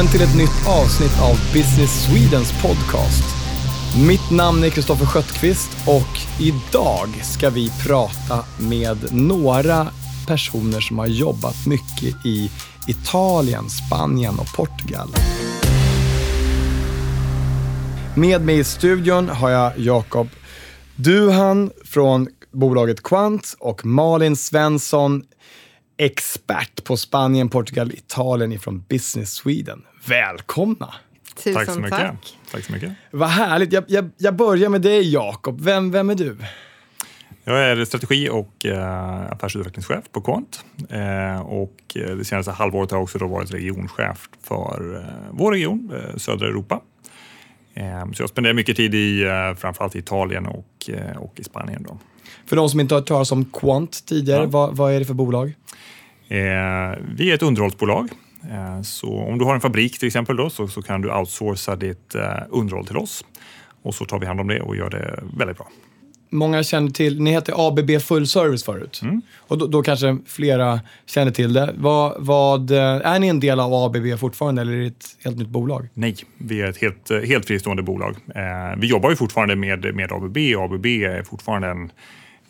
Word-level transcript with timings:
välkommen 0.00 0.18
till 0.18 0.28
ett 0.28 0.48
nytt 0.48 0.68
avsnitt 0.68 1.20
av 1.22 1.36
Business 1.52 2.04
Swedens 2.04 2.62
podcast. 2.62 3.24
Mitt 4.08 4.30
namn 4.30 4.64
är 4.64 4.70
Kristoffer 4.70 5.06
Sköttqvist 5.06 5.70
och 5.86 6.40
idag 6.40 7.08
ska 7.22 7.50
vi 7.50 7.70
prata 7.86 8.44
med 8.58 8.98
några 9.12 9.86
personer 10.26 10.80
som 10.80 10.98
har 10.98 11.06
jobbat 11.06 11.66
mycket 11.66 12.26
i 12.26 12.50
Italien, 12.88 13.70
Spanien 13.70 14.34
och 14.38 14.56
Portugal. 14.56 15.08
Med 18.16 18.42
mig 18.42 18.58
i 18.58 18.64
studion 18.64 19.28
har 19.28 19.50
jag 19.50 19.78
Jakob 19.78 20.28
Duhan 20.96 21.70
från 21.84 22.28
bolaget 22.52 23.02
Quant 23.02 23.56
och 23.58 23.86
Malin 23.86 24.36
Svensson, 24.36 25.22
expert 26.00 26.84
på 26.84 26.96
Spanien, 26.96 27.48
Portugal, 27.48 27.92
Italien 27.92 28.52
ifrån 28.52 28.84
Business 28.88 29.32
Sweden. 29.32 29.82
Välkomna! 30.06 30.94
Tusen 31.34 31.54
Tack 31.54 31.74
så 31.74 31.80
mycket. 31.80 31.98
tack. 31.98 32.36
Tack 32.50 32.64
så 32.64 32.72
mycket. 32.72 32.92
Vad 33.10 33.28
härligt. 33.28 33.72
Jag, 33.72 33.84
jag, 33.88 34.10
jag 34.16 34.36
börjar 34.36 34.68
med 34.68 34.82
dig 34.82 35.12
Jakob. 35.12 35.60
Vem, 35.60 35.90
vem 35.90 36.10
är 36.10 36.14
du? 36.14 36.36
Jag 37.44 37.60
är 37.60 37.84
strategi 37.84 38.28
och 38.28 38.66
eh, 38.66 39.32
affärsutvecklingschef 39.32 40.04
på 40.12 40.20
Quant. 40.20 40.64
Eh, 40.88 41.40
och 41.40 41.80
eh, 41.94 42.16
det 42.16 42.24
senaste 42.24 42.52
halvåret 42.52 42.90
har 42.90 42.98
jag 42.98 43.02
också 43.02 43.18
då 43.18 43.26
varit 43.26 43.54
regionchef 43.54 44.28
för 44.42 44.96
eh, 44.96 45.30
vår 45.30 45.52
region, 45.52 45.92
eh, 45.94 46.16
södra 46.16 46.46
Europa. 46.46 46.80
Eh, 47.74 48.10
så 48.12 48.22
jag 48.22 48.28
spenderar 48.28 48.54
mycket 48.54 48.76
tid 48.76 48.94
i 48.94 49.22
eh, 49.22 49.54
framförallt 49.54 49.96
i 49.96 49.98
Italien 49.98 50.46
och, 50.46 50.90
eh, 50.90 51.16
och 51.16 51.40
i 51.40 51.44
Spanien. 51.44 51.82
Då. 51.88 51.98
För 52.46 52.56
de 52.56 52.68
som 52.68 52.80
inte 52.80 52.94
har 52.94 53.00
hört 53.00 53.08
talas 53.08 53.32
om 53.32 53.44
Quant 53.44 54.06
tidigare, 54.06 54.42
Ja. 54.42 54.46
vad, 54.48 54.76
vad 54.76 54.92
är 54.92 54.98
det 54.98 55.04
för 55.04 55.14
bolag? 55.14 55.48
Eh, 56.28 56.98
vi 57.16 57.30
är 57.30 57.34
ett 57.34 57.42
underhållsbolag. 57.42 58.08
Eh, 58.50 58.82
så 58.82 59.18
om 59.22 59.38
du 59.38 59.44
har 59.44 59.54
en 59.54 59.60
fabrik 59.60 59.98
till 59.98 60.06
exempel 60.06 60.36
då, 60.36 60.50
så, 60.50 60.68
så 60.68 60.82
kan 60.82 61.00
du 61.00 61.12
outsourca 61.14 61.76
ditt 61.76 62.14
eh, 62.14 62.22
underhåll 62.50 62.86
till 62.86 62.96
oss. 62.96 63.24
Och 63.82 63.94
så 63.94 64.04
tar 64.04 64.18
vi 64.18 64.26
hand 64.26 64.40
om 64.40 64.48
det 64.48 64.60
och 64.60 64.76
gör 64.76 64.90
det 64.90 65.20
väldigt 65.36 65.56
bra. 65.56 65.68
Många 66.32 66.62
känner 66.62 66.90
till, 66.90 67.20
ni 67.22 67.32
hette 67.32 67.52
ABB 67.56 67.90
Full 68.00 68.26
Service 68.26 68.64
förut. 68.64 69.00
Och 69.36 69.58
då, 69.58 69.66
då 69.66 69.82
kanske 69.82 70.18
flera 70.26 70.80
känner 71.06 71.30
till 71.30 71.52
det. 71.52 71.74
Vad, 71.78 72.14
vad, 72.18 72.70
eh, 72.70 72.78
är 72.82 73.18
ni 73.18 73.28
en 73.28 73.40
del 73.40 73.60
av 73.60 73.74
ABB 73.74 74.18
fortfarande 74.18 74.62
eller 74.62 74.72
är 74.72 74.80
det 74.80 74.86
ett 74.86 75.06
helt 75.24 75.38
nytt 75.38 75.48
bolag? 75.48 75.88
Nej, 75.94 76.16
vi 76.38 76.60
är 76.60 76.66
ett 76.70 76.76
helt, 76.80 77.10
eh, 77.10 77.18
helt 77.18 77.46
fristående 77.46 77.82
bolag. 77.82 78.16
Eh, 78.34 78.78
vi 78.78 78.86
jobbar 78.86 79.10
ju 79.10 79.16
fortfarande 79.16 79.56
med, 79.56 79.94
med 79.94 80.12
ABB 80.12 80.36
och 80.56 80.64
ABB 80.64 80.86
är 80.86 81.22
fortfarande 81.22 81.68
en 81.68 81.92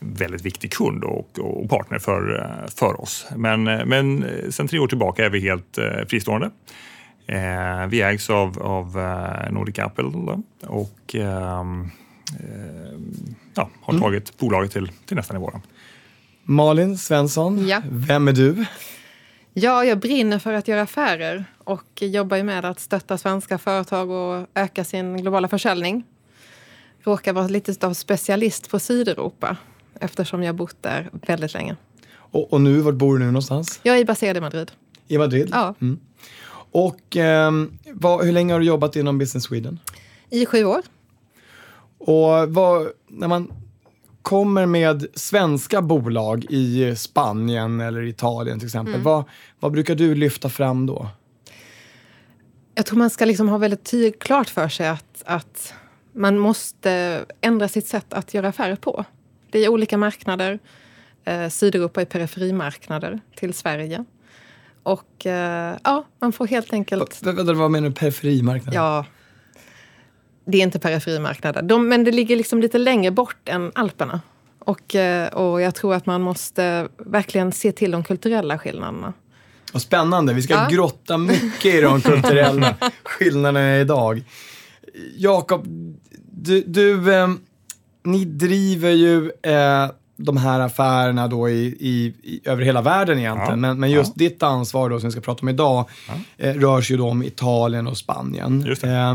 väldigt 0.00 0.42
viktig 0.42 0.72
kund 0.72 1.04
och, 1.04 1.38
och 1.38 1.70
partner 1.70 1.98
för, 1.98 2.38
eh, 2.38 2.68
för 2.70 3.00
oss. 3.00 3.26
Men, 3.36 3.68
eh, 3.68 3.84
men 3.86 4.24
eh, 4.24 4.50
sen 4.50 4.68
tre 4.68 4.78
år 4.78 4.86
tillbaka 4.86 5.24
är 5.24 5.30
vi 5.30 5.40
helt 5.40 5.78
fristående. 6.08 6.50
Vi 7.88 8.00
ägs 8.02 8.30
av, 8.30 8.62
av 8.62 8.96
Nordic 9.50 9.78
Apple 9.78 10.04
och 10.66 11.14
ehm, 11.14 11.90
eh, 12.40 13.00
ja, 13.54 13.70
har 13.82 13.98
tagit 13.98 14.38
bolaget 14.38 14.72
till, 14.72 14.90
till 15.06 15.16
nästa 15.16 15.34
nivå. 15.34 15.52
Malin 16.42 16.98
Svensson, 16.98 17.68
Ja. 17.68 17.82
vem 17.90 18.28
är 18.28 18.32
du? 18.32 18.64
Ja, 19.52 19.84
jag 19.84 19.98
brinner 19.98 20.38
för 20.38 20.52
att 20.52 20.68
göra 20.68 20.82
affärer 20.82 21.44
och 21.58 22.02
jobbar 22.02 22.36
ju 22.36 22.42
med 22.42 22.64
att 22.64 22.80
stötta 22.80 23.18
svenska 23.18 23.58
företag 23.58 24.10
och 24.10 24.46
öka 24.54 24.84
sin 24.84 25.16
globala 25.16 25.48
försäljning. 25.48 26.04
Råkar 27.04 27.32
vara 27.32 27.46
lite 27.48 27.86
av 27.86 27.94
specialist 27.94 28.70
på 28.70 28.78
Sydeuropa 28.78 29.56
eftersom 30.00 30.42
jag 30.42 30.54
bott 30.54 30.76
där 30.80 31.10
väldigt 31.12 31.54
länge. 31.54 31.76
Och, 32.12 32.52
och 32.52 32.60
nu, 32.60 32.80
vart 32.80 32.94
bor 32.94 33.12
du 33.18 33.24
nu 33.24 33.26
någonstans? 33.26 33.80
Jag 33.82 33.98
är 33.98 34.04
baserad 34.04 34.36
i 34.36 34.40
Madrid. 34.40 34.72
I 35.08 35.18
Madrid? 35.18 35.48
Ja, 35.52 35.74
Och 36.72 37.16
ehm, 37.16 37.78
vad, 37.92 38.24
hur 38.24 38.32
länge 38.32 38.52
har 38.52 38.60
du 38.60 38.66
jobbat 38.66 38.96
inom 38.96 39.18
Business 39.18 39.44
Sweden? 39.44 39.78
i 40.30 40.46
sju 40.46 40.64
år. 40.64 40.82
Och 41.98 42.54
vad, 42.54 42.88
när 43.08 43.28
man 43.28 43.52
kommer 44.22 44.66
med 44.66 45.06
svenska 45.14 45.82
bolag 45.82 46.46
i 46.50 46.96
Spanien 46.96 47.80
eller 47.80 48.02
Italien 48.02 48.58
till 48.58 48.66
exempel, 48.66 49.00
vad, 49.00 49.24
vad 49.60 49.72
brukar 49.72 49.94
du 49.94 50.14
lyfta 50.14 50.48
fram 50.48 50.86
då? 50.86 51.08
Jag 52.74 52.86
tror 52.86 52.98
man 52.98 53.10
ska 53.10 53.24
liksom 53.24 53.48
ha 53.48 53.58
väldigt 53.58 53.84
tydligt 53.84 54.18
klart 54.18 54.48
för 54.48 54.68
sig 54.68 54.88
att, 54.88 55.22
att 55.26 55.74
man 56.12 56.38
måste 56.38 57.24
ändra 57.40 57.68
sitt 57.68 57.86
sätt 57.86 58.12
att 58.12 58.34
göra 58.34 58.48
affärer 58.48 58.76
på. 58.76 59.04
Det 59.50 59.58
är 59.64 59.68
olika 59.68 59.96
marknader. 59.98 60.58
Eh, 61.24 61.48
Sydeuropa 61.48 62.00
är 62.00 62.04
periferimarknader 62.04 63.20
till 63.36 63.54
Sverige. 63.54 64.04
Och 64.82 65.26
eh, 65.26 65.76
ja, 65.84 66.04
man 66.20 66.32
får 66.32 66.46
helt 66.46 66.72
enkelt... 66.72 67.22
V- 67.22 67.32
vänta, 67.32 67.52
vad 67.52 67.70
menar 67.70 67.88
du 67.88 67.94
periferimarknad? 67.94 68.74
Ja, 68.74 69.06
det 70.44 70.58
är 70.58 70.62
inte 70.62 70.78
periferimarknader. 70.78 71.62
De, 71.62 71.88
men 71.88 72.04
det 72.04 72.10
ligger 72.10 72.36
liksom 72.36 72.60
lite 72.60 72.78
längre 72.78 73.10
bort 73.10 73.48
än 73.48 73.72
Alperna. 73.74 74.20
Och, 74.58 74.94
eh, 74.94 75.28
och 75.28 75.60
jag 75.60 75.74
tror 75.74 75.94
att 75.94 76.06
man 76.06 76.22
måste 76.22 76.88
verkligen 76.98 77.52
se 77.52 77.72
till 77.72 77.90
de 77.90 78.04
kulturella 78.04 78.58
skillnaderna. 78.58 79.12
Vad 79.72 79.82
spännande, 79.82 80.34
vi 80.34 80.42
ska 80.42 80.54
Ja. 80.54 80.68
grotta 80.70 81.18
mycket 81.18 81.74
i 81.74 81.80
de 81.80 82.00
kulturella 82.02 82.76
skillnaderna 83.04 83.78
idag. 83.78 84.22
Jakob, 85.16 85.66
du, 86.32 86.60
du 86.66 87.14
eh, 87.14 87.28
ni 88.02 88.24
driver 88.24 88.90
ju 88.90 89.30
eh, 89.42 89.90
de 90.16 90.36
här 90.36 90.60
affärerna 90.60 91.28
då 91.28 91.48
i, 91.48 91.76
i, 91.80 92.14
i, 92.22 92.40
över 92.44 92.64
hela 92.64 92.82
världen 92.82 93.18
egentligen. 93.18 93.50
Ja. 93.50 93.56
Men, 93.56 93.80
men 93.80 93.90
just 93.90 94.14
ditt 94.14 94.42
ansvar 94.42 94.90
då, 94.90 95.00
som 95.00 95.08
vi 95.08 95.12
ska 95.12 95.20
prata 95.20 95.42
om 95.42 95.48
idag, 95.48 95.88
eh, 96.38 96.54
rör 96.54 96.80
sig 96.80 96.94
ju 96.94 96.98
då 96.98 97.08
om 97.08 97.22
Italien 97.22 97.86
och 97.86 97.98
Spanien. 97.98 98.76
Eh, 98.82 99.14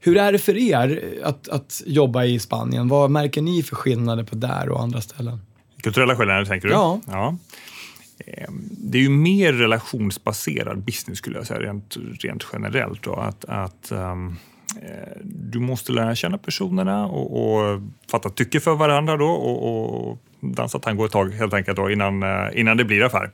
hur 0.00 0.16
är 0.16 0.32
det 0.32 0.38
för 0.38 0.56
er 0.56 1.02
att, 1.24 1.48
att 1.48 1.82
jobba 1.86 2.24
i 2.24 2.38
Spanien? 2.38 2.88
Vad 2.88 3.10
märker 3.10 3.42
ni 3.42 3.62
för 3.62 3.76
skillnader 3.76 4.24
på 4.24 4.34
där 4.34 4.68
och 4.68 4.82
andra 4.82 5.00
ställen? 5.00 5.40
Kulturella 5.82 6.16
skillnader 6.16 6.44
tänker 6.44 6.68
du? 6.68 6.74
Ja. 6.74 7.00
ja. 7.06 7.36
Eh, 8.26 8.48
Det 8.70 8.98
är 8.98 9.02
ju 9.02 9.08
mer 9.08 9.52
relationsbaserad 9.52 10.78
business 10.78 11.18
skulle 11.18 11.36
jag 11.36 11.46
säga 11.46 11.60
rent, 11.60 11.96
rent 12.20 12.46
generellt. 12.52 13.02
Då. 13.02 13.14
Att, 13.14 13.44
att 13.44 13.90
ehm, 13.90 14.28
eh, 14.28 14.34
Eh, 14.82 15.18
du 15.24 15.58
måste 15.58 15.92
lära 15.92 16.14
känna 16.14 16.38
personerna 16.38 17.06
och, 17.06 17.44
och 17.44 17.80
fatta 18.10 18.28
tycke 18.28 18.60
för 18.60 18.74
varandra 18.74 19.16
då 19.16 19.28
och, 19.28 20.08
och 20.08 20.18
dansa 20.40 20.78
tango 20.78 21.04
ett 21.04 21.12
tag 21.12 21.32
helt 21.32 21.54
enkelt 21.54 21.76
då, 21.76 21.90
innan, 21.90 22.22
eh, 22.22 22.60
innan 22.60 22.76
det 22.76 22.84
blir 22.84 23.04
affär. 23.04 23.30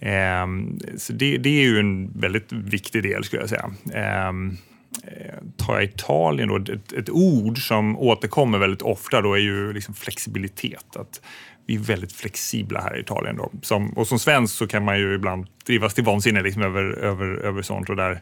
Ehm, 0.00 0.78
så 0.96 1.12
det, 1.12 1.38
det 1.38 1.48
är 1.48 1.62
ju 1.62 1.78
en 1.78 2.20
väldigt 2.20 2.52
viktig 2.52 3.02
del 3.02 3.24
skulle 3.24 3.42
jag 3.42 3.48
säga. 3.48 3.70
Ehm, 3.94 4.56
eh, 5.02 5.34
Tar 5.56 5.74
jag 5.74 5.84
Italien 5.84 6.48
då, 6.48 6.56
ett, 6.56 6.92
ett 6.92 7.10
ord 7.10 7.68
som 7.68 7.98
återkommer 7.98 8.58
väldigt 8.58 8.82
ofta 8.82 9.20
då 9.20 9.34
är 9.34 9.38
ju 9.40 9.72
liksom 9.72 9.94
flexibilitet. 9.94 10.96
Att 10.96 11.20
vi 11.66 11.74
är 11.74 11.78
väldigt 11.78 12.12
flexibla 12.12 12.80
här 12.80 12.96
i 12.96 13.00
Italien. 13.00 13.36
Då. 13.36 13.50
Som, 13.62 13.90
och 13.90 14.06
som 14.06 14.18
svensk 14.18 14.54
så 14.54 14.66
kan 14.66 14.84
man 14.84 14.98
ju 14.98 15.14
ibland 15.14 15.46
drivas 15.66 15.94
till 15.94 16.04
vansinne 16.04 16.42
liksom 16.42 16.62
över, 16.62 16.98
över, 16.98 17.26
över 17.26 17.62
sånt. 17.62 17.88
Och 17.88 17.96
där, 17.96 18.20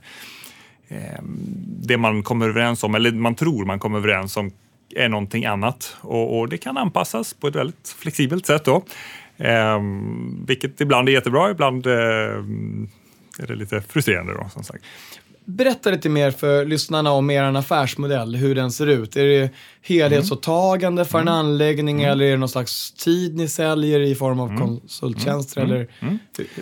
Ehm, 0.89 1.37
det 1.83 1.97
man 1.97 2.23
kommer 2.23 2.49
överens 2.49 2.85
om, 2.85 2.95
eller 2.95 3.13
man 3.13 3.35
tror 3.35 3.65
man 3.65 3.79
kommer 3.79 3.99
överens 3.99 4.37
om, 4.37 4.51
är 4.97 5.09
någonting 5.09 5.45
annat. 5.45 5.97
Och, 6.01 6.39
och 6.39 6.49
det 6.49 6.59
kan 6.59 6.79
anpassas 6.79 7.35
på 7.35 7.49
ett 7.49 7.55
väldigt 7.55 7.89
flexibelt 7.99 8.47
sätt. 8.47 8.65
Då. 8.65 8.85
Eh, 9.37 9.81
vilket 10.47 10.81
ibland 10.81 11.09
är 11.09 11.13
jättebra, 11.13 11.51
ibland 11.51 11.87
eh, 11.87 11.93
är 13.39 13.47
det 13.47 13.55
lite 13.55 13.81
frustrerande. 13.81 14.35
Då, 14.35 14.49
som 14.49 14.65
sagt. 14.65 14.85
Berätta 15.45 15.91
lite 15.91 16.09
mer 16.09 16.31
för 16.31 16.65
lyssnarna 16.65 17.11
om 17.13 17.31
er 17.31 17.43
affärsmodell, 17.43 18.37
hur 18.37 18.55
den 18.55 18.71
ser 18.73 18.87
ut. 18.87 19.17
Är 19.17 19.27
det 19.27 19.51
helhetsåtagande 19.83 21.05
för 21.05 21.19
en 21.19 21.29
anläggning 21.29 22.03
eller 22.03 22.25
är 22.25 22.31
det 22.31 22.37
någon 22.37 22.49
slags 22.49 22.93
tid 22.93 23.37
ni 23.37 23.49
säljer 23.49 24.01
i 24.01 24.15
form 24.15 24.41
av 24.41 24.59
konsulttjänster? 24.59 25.61
Eller, 25.61 25.89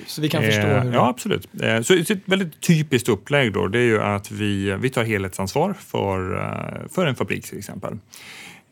Så 0.07 0.21
vi 0.23 0.29
kan 0.29 0.43
förstå 0.43 0.61
Eh, 0.61 0.83
hur 0.83 0.93
Ja, 0.93 1.09
absolut. 1.09 1.49
Eh, 1.63 1.81
Så 1.83 1.95
ett 1.95 2.11
väldigt 2.25 2.61
typiskt 2.61 3.09
upplägg 3.09 3.53
då, 3.53 3.67
det 3.69 3.79
är 3.79 3.83
ju 3.85 4.03
att 4.03 4.31
vi, 4.31 4.77
vi 4.81 4.91
tar 4.91 5.05
helhetsansvar 5.05 5.75
för, 5.81 6.37
eh, 6.37 6.89
för 6.91 7.07
en 7.07 7.15
fabrik 7.15 7.45
till 7.49 7.59
exempel. 7.59 7.99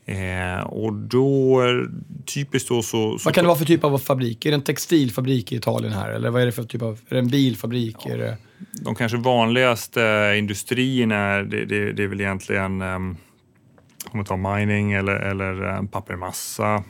Eh, 0.09 0.61
och 0.61 0.93
då, 0.93 1.63
typiskt 2.35 2.69
då 2.69 2.83
så... 2.83 3.19
så 3.19 3.25
Vad 3.25 3.35
kan 3.35 3.45
det 3.45 3.49
vara 3.49 3.59
för 3.59 3.65
typ 3.65 3.85
av 3.85 3.99
fabrik? 3.99 4.47
Är 4.47 4.51
det 4.51 4.55
en 4.55 4.63
textilfabrik 4.63 5.53
i 5.53 5.57
Italien 5.57 5.93
här? 5.93 6.11
Eller 6.11 6.31
vad 6.31 6.43
är 6.43 6.47
det 6.47 6.53
för 6.53 6.63
typ 6.63 6.83
av, 6.83 7.01
är 7.09 7.15
det 7.15 7.21
en 7.21 7.29
bilfabrik? 7.29 8.07
Är 8.07 8.19
det, 8.19 8.37
De 8.73 8.95
kanske 8.95 9.19
vanligaste 9.19 10.35
industrierna, 10.39 11.43
det, 11.43 11.65
det, 11.65 11.93
det 11.93 12.03
är 12.03 12.07
väl 12.07 12.21
egentligen 12.21 12.83
um, 12.83 13.17
om 14.11 14.19
man 14.19 14.25
tar 14.25 14.57
mining 14.57 14.93
eller, 14.93 15.17
eller 15.17 15.69
eh, 15.69 15.83
pappermassa, 15.83 16.85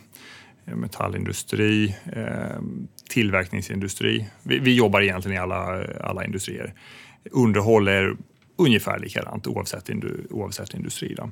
eh, 0.66 0.74
metallindustri, 0.74 1.96
eh, 2.12 2.60
tillverkningsindustri. 3.10 4.28
Vi, 4.42 4.58
vi 4.58 4.74
jobbar 4.74 5.00
egentligen 5.00 5.36
i 5.36 5.40
alla, 5.40 5.84
alla 6.00 6.24
industrier. 6.24 6.74
Underhåll 7.30 7.88
är 7.88 8.16
ungefär 8.58 8.98
likadant 8.98 9.46
oavsett, 9.46 9.88
indu, 9.88 10.26
oavsett 10.30 10.74
industri. 10.74 11.14
Då. 11.14 11.30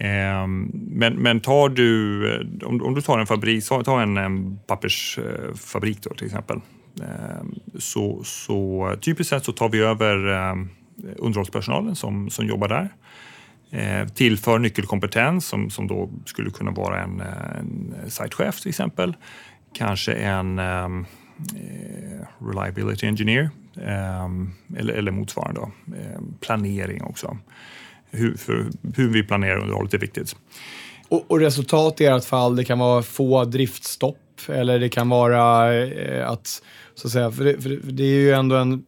Ehm, 0.00 0.70
men, 0.72 1.14
men 1.14 1.40
tar 1.40 1.68
du, 1.68 2.32
eh, 2.32 2.68
om, 2.68 2.82
om 2.82 2.94
du 2.94 3.00
tar 3.00 3.18
en 3.18 3.26
fabrik, 3.26 3.64
ta 3.84 4.02
en, 4.02 4.58
pappersfabrik 4.66 6.02
då 6.02 6.14
till 6.14 6.26
exempel. 6.26 6.60
Ehm, 7.02 7.54
så, 7.78 8.24
så 8.24 8.92
typiskt 9.00 9.30
sett 9.30 9.44
så 9.44 9.52
tar 9.52 9.68
vi 9.68 9.78
över 9.78 10.28
eh, 10.28 10.54
underhållspersonalen 11.16 11.96
som, 11.96 12.30
som 12.30 12.46
jobbar 12.46 12.68
där. 12.68 12.88
Ehm, 13.70 14.08
tillför 14.08 14.58
nyckelkompetens 14.58 15.46
som, 15.46 15.70
som 15.70 15.86
då 15.86 16.10
skulle 16.24 16.50
kunna 16.50 16.70
vara 16.70 17.02
en, 17.02 17.20
en 17.20 17.94
sitechef 18.10 18.60
till 18.60 18.68
exempel. 18.68 19.16
Kanske 19.72 20.12
en 20.12 20.58
um, 20.58 21.06
reliability 22.38 23.06
engineer 23.06 23.50
um, 24.24 24.52
eller, 24.76 24.94
eller 24.94 25.12
motsvarande. 25.12 25.60
Um, 25.60 26.34
planering 26.40 27.02
också. 27.02 27.36
Hur, 28.10 28.36
för, 28.36 28.66
hur 28.96 29.08
vi 29.08 29.22
planerar 29.22 29.58
underhållet 29.58 29.94
är 29.94 29.98
viktigt. 29.98 30.36
Och, 31.08 31.30
och 31.30 31.40
resultat 31.40 32.00
i 32.00 32.04
ert 32.04 32.24
fall, 32.24 32.56
det 32.56 32.64
kan 32.64 32.78
vara 32.78 33.02
få 33.02 33.44
driftstopp 33.44 34.18
eller 34.48 34.78
det 34.78 34.88
kan 34.88 35.08
vara 35.08 35.74
eh, 35.84 36.30
att, 36.30 36.62
så 36.94 37.06
att 37.06 37.12
säga, 37.12 37.30
för 37.30 37.44
det, 37.44 37.62
för 37.62 37.68
det, 37.82 38.02
är 38.02 38.20
ju 38.20 38.32
ändå 38.32 38.56
en 38.56 38.84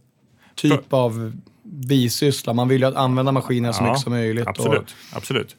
typ 0.54 0.90
för, 0.90 0.96
av 0.96 1.32
bisyssla. 1.62 2.52
Man 2.52 2.68
vill 2.68 2.82
ju 2.82 2.96
använda 2.96 3.32
maskinerna 3.32 3.72
så 3.72 3.82
ja, 3.82 3.86
mycket 3.86 4.02
som 4.02 4.12
möjligt. 4.12 4.46
Absolut. 4.46 4.80
Och... 4.80 5.16
absolut. 5.16 5.56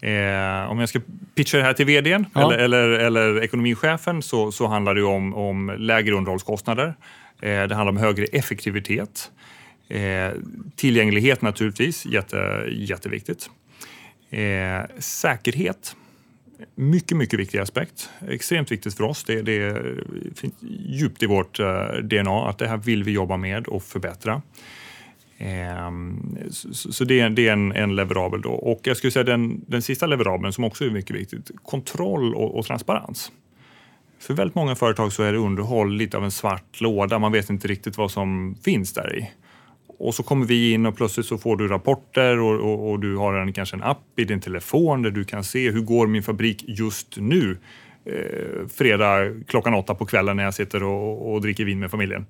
Eh, 0.00 0.70
om 0.70 0.80
jag 0.80 0.88
ska 0.88 1.00
pitcha 1.34 1.58
det 1.58 1.64
här 1.64 1.72
till 1.72 1.86
vdn 1.86 2.26
ja. 2.34 2.52
eller, 2.52 2.58
eller, 2.58 2.88
eller 2.88 3.42
ekonomichefen 3.42 4.22
så, 4.22 4.52
så 4.52 4.66
handlar 4.66 4.94
det 4.94 5.02
om, 5.02 5.34
om 5.34 5.76
lägre 5.78 6.14
underhållskostnader. 6.14 6.94
Eh, 7.40 7.62
det 7.62 7.74
handlar 7.74 7.88
om 7.88 7.96
högre 7.96 8.24
effektivitet. 8.24 9.30
Eh, 9.88 10.32
tillgänglighet 10.76 11.42
naturligtvis, 11.42 12.06
jätte, 12.06 12.66
jätteviktigt. 12.70 13.50
Eh, 14.30 14.82
säkerhet, 14.98 15.96
mycket, 16.74 17.16
mycket 17.16 17.40
viktig 17.40 17.58
aspekt. 17.58 18.10
Extremt 18.28 18.72
viktigt 18.72 18.94
för 18.94 19.04
oss. 19.04 19.24
Det, 19.24 19.42
det 19.42 19.82
finns 20.36 20.54
djupt 20.86 21.22
i 21.22 21.26
vårt 21.26 21.60
eh, 21.60 21.86
DNA 22.02 22.48
att 22.48 22.58
det 22.58 22.68
här 22.68 22.76
vill 22.76 23.04
vi 23.04 23.12
jobba 23.12 23.36
med 23.36 23.66
och 23.66 23.82
förbättra. 23.82 24.42
Ehm, 25.38 26.38
så, 26.50 26.92
så 26.92 27.04
det, 27.04 27.20
är, 27.20 27.30
det 27.30 27.48
är 27.48 27.52
en, 27.52 27.72
en 27.72 27.96
leverabel. 27.96 28.40
Då. 28.40 28.50
Och 28.50 28.80
jag 28.82 28.96
skulle 28.96 29.10
säga 29.10 29.24
den, 29.24 29.64
den 29.66 29.82
sista 29.82 30.06
leverabeln 30.06 30.52
som 30.52 30.64
också 30.64 30.84
är 30.84 30.90
mycket 30.90 31.16
viktigt, 31.16 31.50
kontroll 31.62 32.34
och, 32.34 32.58
och 32.58 32.66
transparens. 32.66 33.32
För 34.18 34.34
väldigt 34.34 34.54
många 34.54 34.74
företag 34.74 35.12
så 35.12 35.22
är 35.22 35.32
det 35.32 35.38
underhåll 35.38 35.96
lite 35.96 36.16
av 36.16 36.24
en 36.24 36.30
svart 36.30 36.80
låda. 36.80 37.18
Man 37.18 37.32
vet 37.32 37.50
inte 37.50 37.68
riktigt 37.68 37.98
vad 37.98 38.10
som 38.10 38.56
finns 38.64 38.92
där 38.92 39.18
i. 39.18 39.30
Och 39.86 40.14
så 40.14 40.22
kommer 40.22 40.46
vi 40.46 40.72
in 40.72 40.86
och 40.86 40.96
plötsligt 40.96 41.26
så 41.26 41.38
får 41.38 41.56
du 41.56 41.68
rapporter 41.68 42.40
och, 42.40 42.60
och, 42.60 42.90
och, 42.90 43.00
du 43.00 43.16
har 43.16 43.34
en, 43.34 43.52
kanske 43.52 43.76
en 43.76 43.82
app 43.82 44.18
i 44.18 44.24
din 44.24 44.40
telefon 44.40 45.02
där 45.02 45.10
du 45.10 45.24
kan 45.24 45.44
se 45.44 45.70
hur 45.70 45.80
går 45.80 46.06
min 46.06 46.22
fabrik 46.22 46.64
just 46.66 47.16
nu. 47.16 47.58
Eh, 48.06 48.68
fredag 48.68 49.44
klockan 49.46 49.74
åtta 49.74 49.94
på 49.94 50.06
kvällen 50.06 50.36
när 50.36 50.44
jag 50.44 50.54
sitter 50.54 50.82
och, 50.82 51.32
och 51.32 51.40
dricker 51.40 51.64
vin 51.64 51.78
med 51.78 51.90
familjen 51.90 52.26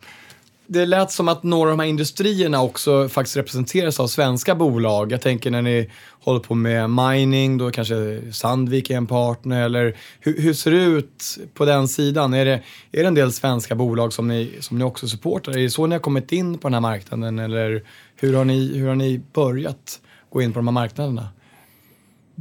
det 0.67 0.87
lät 0.87 1.11
som 1.11 1.29
att 1.29 1.43
några 1.43 1.71
av 1.71 1.77
de 1.77 1.83
här 1.83 1.89
industrierna 1.89 2.63
också 2.63 3.09
faktiskt 3.09 3.37
representeras 3.37 4.01
av 4.01 4.07
svenska 4.07 4.55
bolag. 4.55 5.13
Jag 5.13 5.21
tänker 5.21 5.51
när 5.51 5.63
ni 5.63 5.91
håller 6.21 6.41
på 6.41 6.55
med 6.55 6.91
mining, 6.91 7.59
då 7.59 7.71
kanske 7.71 8.23
Sandvik 8.33 8.91
är 8.91 8.97
en 8.97 9.07
partner. 9.07 9.65
Eller 9.65 9.97
hur, 10.21 10.41
hur 10.41 10.55
ser 10.55 10.71
det 10.71 10.83
ut 10.83 11.39
på 11.55 11.65
den 11.65 11.89
sidan? 11.89 12.35
Är 12.35 12.45
det, 12.45 12.63
är 12.93 13.03
det 13.03 13.07
en 13.07 13.15
del 13.15 13.33
svenska 13.33 13.75
bolag 13.75 14.13
som 14.13 14.29
ni, 14.29 14.53
som 14.61 14.79
ni 14.79 14.85
också 14.85 15.09
supportar? 15.09 15.53
Är 15.53 15.57
det 15.57 15.71
så 15.71 15.87
ni 15.87 15.95
har 15.95 16.01
kommit 16.01 16.33
in 16.33 16.59
på 16.59 16.69
den 16.69 16.75
här 16.75 16.81
marknaden? 16.81 17.39
Eller 17.39 17.83
hur 18.17 18.35
har 18.37 18.45
ni, 18.45 18.79
hur 18.79 18.89
har 18.89 18.95
ni 18.95 19.21
börjat 19.33 20.01
gå 20.31 20.43
in 20.43 20.53
på 20.53 20.59
de 20.59 20.67
här 20.67 20.73
marknaderna? 20.73 21.29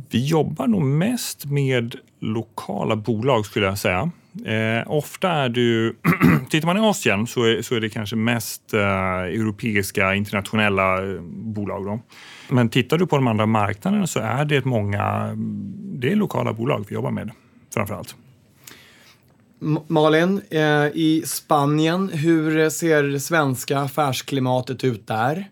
Vi 0.09 0.25
jobbar 0.25 0.67
nog 0.67 0.81
mest 0.81 1.45
med 1.45 1.95
lokala 2.19 2.95
bolag 2.95 3.45
skulle 3.45 3.65
jag 3.65 3.79
säga. 3.79 4.11
Eh, 4.45 4.91
ofta 4.91 5.29
är 5.29 5.49
du, 5.49 5.95
tittar 6.49 6.65
man 6.65 6.77
i 6.77 6.79
Asien 6.79 7.27
så 7.27 7.43
är, 7.43 7.61
så 7.61 7.75
är 7.75 7.81
det 7.81 7.89
kanske 7.89 8.15
mest 8.15 8.73
eh, 8.73 8.81
europeiska 9.19 10.15
internationella 10.15 11.13
eh, 11.13 11.21
bolag. 11.29 11.85
Då. 11.85 11.99
Men 12.49 12.69
tittar 12.69 12.97
du 12.97 13.07
på 13.07 13.15
de 13.15 13.27
andra 13.27 13.45
marknaderna 13.45 14.07
så 14.07 14.19
är 14.19 14.45
det 14.45 14.65
många, 14.65 15.33
det 15.75 16.11
är 16.11 16.15
lokala 16.15 16.53
bolag 16.53 16.85
vi 16.87 16.95
jobbar 16.95 17.11
med 17.11 17.31
framför 17.73 17.95
allt. 17.95 18.15
Malin, 19.87 20.41
eh, 20.49 20.85
i 20.93 21.23
Spanien, 21.25 22.09
hur 22.09 22.69
ser 22.69 23.17
svenska 23.17 23.79
affärsklimatet 23.79 24.83
ut 24.83 25.07
där? 25.07 25.49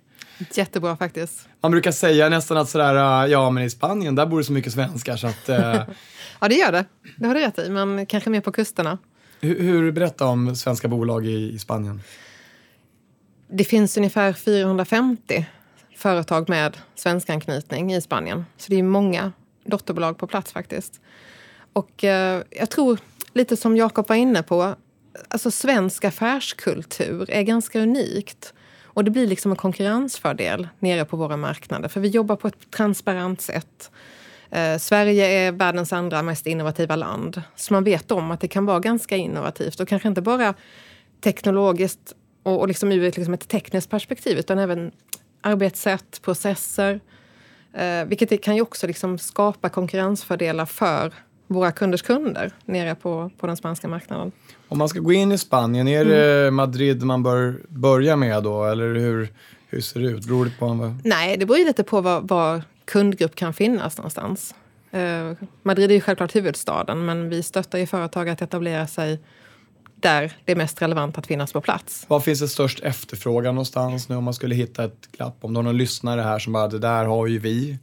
Jättebra 0.53 0.97
faktiskt. 0.97 1.47
Man 1.61 1.71
brukar 1.71 1.91
säga 1.91 2.29
nästan 2.29 2.57
att 2.57 2.69
sådär, 2.69 3.27
ja 3.27 3.49
men 3.49 3.63
i 3.63 3.69
Spanien 3.69 4.15
där 4.15 4.25
bor 4.25 4.37
det 4.37 4.43
så 4.43 4.53
mycket 4.53 4.73
svenskar 4.73 5.17
så 5.17 5.27
att 5.27 5.49
eh, 5.49 5.83
Ja, 6.41 6.47
det 6.47 6.55
gör 6.55 6.71
det. 6.71 6.85
Det 7.17 7.27
har 7.27 7.35
du 7.35 7.41
rätt 7.41 7.59
i, 7.59 7.69
men 7.69 8.05
kanske 8.05 8.29
mer 8.29 8.41
på 8.41 8.51
kusterna. 8.51 8.97
Hur, 9.41 9.59
hur 9.59 9.91
berätta 9.91 10.25
om 10.25 10.55
svenska 10.55 10.87
bolag 10.87 11.25
i, 11.25 11.53
i 11.53 11.59
Spanien. 11.59 12.01
Det 13.47 13.63
finns 13.63 13.97
ungefär 13.97 14.33
450 14.33 15.45
företag 15.95 16.49
med 16.49 16.77
svensk 16.95 17.29
anknytning 17.29 17.93
i 17.93 18.01
Spanien. 18.01 18.45
Så 18.57 18.69
det 18.69 18.79
är 18.79 18.83
många 18.83 19.31
dotterbolag 19.65 20.17
på 20.17 20.27
plats 20.27 20.51
faktiskt. 20.51 21.01
Och 21.73 22.03
eh, 22.03 22.43
jag 22.49 22.69
tror, 22.69 22.99
lite 23.33 23.57
som 23.57 23.77
Jakob 23.77 24.09
var 24.09 24.15
inne 24.15 24.43
på, 24.43 24.75
alltså 25.27 25.51
svensk 25.51 26.05
affärskultur 26.05 27.29
är 27.29 27.41
ganska 27.41 27.79
unikt. 27.79 28.53
Och 28.93 29.03
det 29.03 29.11
blir 29.11 29.27
liksom 29.27 29.51
en 29.51 29.57
konkurrensfördel 29.57 30.67
nere 30.79 31.05
på 31.05 31.17
våra 31.17 31.37
marknader. 31.37 31.89
För 31.89 31.99
vi 31.99 32.07
jobbar 32.07 32.35
på 32.35 32.47
ett 32.47 32.71
transparent 32.71 33.41
sätt. 33.41 33.91
Eh, 34.49 34.77
Sverige 34.77 35.25
är 35.25 35.51
världens 35.51 35.93
andra 35.93 36.21
mest 36.21 36.47
innovativa 36.47 36.95
land. 36.95 37.41
Så 37.55 37.73
man 37.73 37.83
vet 37.83 38.11
om 38.11 38.31
att 38.31 38.39
det 38.39 38.47
kan 38.47 38.65
vara 38.65 38.79
ganska 38.79 39.15
innovativt 39.15 39.79
och 39.79 39.87
kanske 39.87 40.07
inte 40.07 40.21
bara 40.21 40.53
teknologiskt 41.21 42.13
och, 42.43 42.59
och 42.59 42.67
liksom 42.67 42.91
ur 42.91 43.03
ett, 43.03 43.17
liksom 43.17 43.33
ett 43.33 43.47
tekniskt 43.47 43.89
perspektiv 43.89 44.37
utan 44.37 44.59
även 44.59 44.91
arbetssätt, 45.41 46.21
processer. 46.21 46.99
Eh, 47.73 48.05
vilket 48.05 48.43
kan 48.43 48.55
ju 48.55 48.61
också 48.61 48.87
liksom 48.87 49.17
skapa 49.17 49.69
konkurrensfördelar 49.69 50.65
för 50.65 51.13
våra 51.53 51.71
kunders 51.71 52.01
kunder 52.01 52.51
nere 52.65 52.95
på, 52.95 53.31
på 53.37 53.47
den 53.47 53.57
spanska 53.57 53.87
marknaden. 53.87 54.31
Om 54.67 54.77
man 54.77 54.89
ska 54.89 54.99
gå 54.99 55.13
in 55.13 55.31
i 55.31 55.37
Spanien, 55.37 55.87
är 55.87 56.05
det 56.05 56.41
mm. 56.41 56.55
Madrid 56.55 57.03
man 57.03 57.23
bör 57.23 57.55
börja 57.67 58.15
med 58.15 58.43
då? 58.43 58.65
Eller 58.65 58.95
hur, 58.95 59.29
hur 59.67 59.81
ser 59.81 59.99
det 59.99 60.07
ut? 60.07 60.25
Beror 60.25 60.45
det 60.45 60.51
på? 60.59 60.67
Vad... 60.67 61.01
Nej, 61.03 61.37
det 61.37 61.45
beror 61.45 61.65
lite 61.65 61.83
på 61.83 62.01
vad, 62.01 62.27
vad 62.27 62.61
kundgrupp 62.85 63.35
kan 63.35 63.53
finnas 63.53 63.97
någonstans. 63.97 64.55
Eh, 64.91 65.31
Madrid 65.63 65.91
är 65.91 65.95
ju 65.95 66.01
självklart 66.01 66.35
huvudstaden 66.35 67.05
men 67.05 67.29
vi 67.29 67.43
stöttar 67.43 67.79
ju 67.79 67.87
företag 67.87 68.29
att 68.29 68.41
etablera 68.41 68.87
sig 68.87 69.19
där 69.95 70.33
det 70.45 70.51
är 70.51 70.55
mest 70.55 70.81
relevant 70.81 71.17
att 71.17 71.27
finnas 71.27 71.53
på 71.53 71.61
plats. 71.61 72.05
Var 72.07 72.19
finns 72.19 72.39
det 72.39 72.47
störst 72.47 72.79
efterfrågan 72.79 73.55
någonstans 73.55 74.09
nu 74.09 74.15
om 74.15 74.23
man 74.23 74.33
skulle 74.33 74.55
hitta 74.55 74.83
ett 74.83 75.11
glapp? 75.11 75.37
Om 75.41 75.53
du 75.53 75.57
har 75.57 75.63
någon 75.63 75.77
lyssnare 75.77 76.21
här 76.21 76.39
som 76.39 76.53
bara, 76.53 76.67
det 76.67 76.79
där 76.79 77.05
har 77.05 77.27
ju 77.27 77.39
vi. 77.39 77.77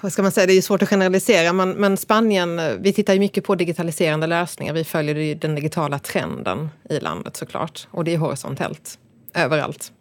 Vad 0.00 0.12
ska 0.12 0.22
man 0.22 0.32
säga, 0.32 0.46
det 0.46 0.52
är 0.52 0.62
svårt 0.62 0.82
att 0.82 0.88
generalisera 0.88 1.52
men, 1.52 1.70
men 1.70 1.96
Spanien, 1.96 2.60
vi 2.82 2.92
tittar 2.92 3.14
ju 3.14 3.20
mycket 3.20 3.44
på 3.44 3.54
digitaliserande 3.54 4.26
lösningar. 4.26 4.74
Vi 4.74 4.84
följer 4.84 5.34
den 5.34 5.54
digitala 5.54 5.98
trenden 5.98 6.70
i 6.90 7.00
landet 7.00 7.36
såklart 7.36 7.88
och 7.90 8.04
det 8.04 8.14
är 8.14 8.18
horisontellt 8.18 8.98
överallt. 9.34 9.92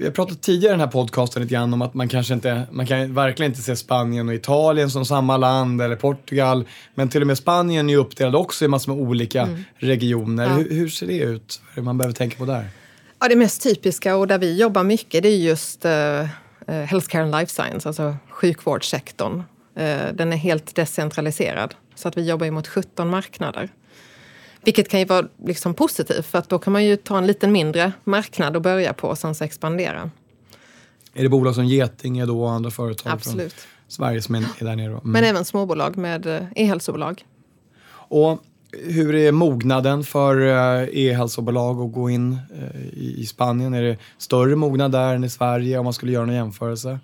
Vi 0.00 0.06
har 0.06 0.12
pratat 0.12 0.42
tidigare 0.42 0.70
i 0.70 0.74
den 0.74 0.80
här 0.80 0.86
podcasten 0.86 1.42
lite 1.42 1.54
grann 1.54 1.74
om 1.74 1.82
att 1.82 1.94
man 1.94 2.08
kanske 2.08 2.34
inte, 2.34 2.62
man 2.70 2.86
kan 2.86 3.14
verkligen 3.14 3.52
inte 3.52 3.62
se 3.62 3.76
Spanien 3.76 4.28
och 4.28 4.34
Italien 4.34 4.90
som 4.90 5.04
samma 5.04 5.36
land 5.36 5.82
eller 5.82 5.96
Portugal. 5.96 6.64
Men 6.94 7.08
till 7.08 7.20
och 7.20 7.26
med 7.26 7.38
Spanien 7.38 7.88
är 7.88 7.94
ju 7.94 8.00
uppdelad 8.00 8.34
också 8.34 8.64
i 8.64 8.68
massor 8.68 8.94
med 8.94 9.02
olika 9.02 9.42
mm. 9.42 9.64
regioner. 9.76 10.44
Ja. 10.44 10.54
Hur, 10.54 10.70
hur, 10.70 10.88
ser 10.88 11.06
det 11.06 11.18
ut? 11.18 11.60
Vad 11.62 11.72
är 11.72 11.80
det 11.80 11.82
man 11.82 11.98
behöver 11.98 12.14
tänka 12.14 12.36
på 12.36 12.44
där? 12.44 12.68
Ja, 13.20 13.28
det 13.28 13.36
mest 13.36 13.62
typiska 13.62 14.16
och 14.16 14.26
där 14.26 14.38
vi 14.38 14.60
jobbar 14.60 14.84
mycket 14.84 15.22
det 15.22 15.28
är 15.28 15.36
just 15.36 15.84
uh, 15.84 15.90
healthcare 16.72 17.22
and 17.22 17.32
life 17.32 17.52
science, 17.52 17.88
alltså 17.88 18.16
sjukvårdssektorn. 18.30 19.38
Uh, 19.78 20.14
den 20.14 20.32
är 20.32 20.36
helt 20.36 20.74
decentraliserad. 20.74 21.74
Så 21.94 22.08
att 22.08 22.16
vi 22.16 22.28
jobbar 22.28 22.46
ju 22.46 22.50
mot 22.50 22.68
17 22.68 23.10
marknader. 23.10 23.68
Vilket 24.64 24.88
kan 24.88 25.00
ju 25.00 25.06
vara 25.06 25.26
liksom 25.44 25.74
positivt 25.74 26.26
för 26.26 26.38
att 26.38 26.48
då 26.48 26.58
kan 26.58 26.72
man 26.72 26.84
ju 26.84 26.96
ta 26.96 27.18
en 27.18 27.26
liten 27.26 27.52
mindre 27.52 27.92
marknad 28.04 28.56
och 28.56 28.62
börja 28.62 28.92
på 28.92 29.08
och 29.08 29.18
sen 29.18 29.34
så 29.34 29.44
expandera. 29.44 30.10
Är 31.14 31.22
det 31.22 31.28
bolag 31.28 31.54
som 31.54 31.66
Getinge 31.66 32.26
då 32.26 32.42
och 32.42 32.50
andra 32.50 32.70
företag 32.70 33.12
Absolut. 33.12 33.52
från 33.52 33.70
Sverige 33.88 34.22
som 34.22 34.34
är, 34.34 34.44
där 34.58 34.76
nere? 34.76 34.86
Mm. 34.86 35.00
Men 35.04 35.24
även 35.24 35.44
småbolag 35.44 35.96
med 35.96 36.26
eh, 36.26 36.42
e-hälsobolag. 36.56 37.24
Och 37.92 38.42
hur 38.72 39.14
är 39.14 39.32
mognaden 39.32 40.04
för 40.04 40.40
eh, 40.40 40.88
e-hälsobolag 40.92 41.80
att 41.80 41.92
gå 41.92 42.10
in 42.10 42.32
eh, 42.32 42.98
i 42.98 43.26
Spanien? 43.26 43.74
Är 43.74 43.82
det 43.82 43.96
större 44.18 44.56
mognad 44.56 44.92
där 44.92 45.14
än 45.14 45.24
i 45.24 45.30
Sverige 45.30 45.78
om 45.78 45.84
man 45.84 45.92
skulle 45.92 46.12
göra 46.12 46.26
någon 46.26 46.34
jämförelse? 46.34 46.98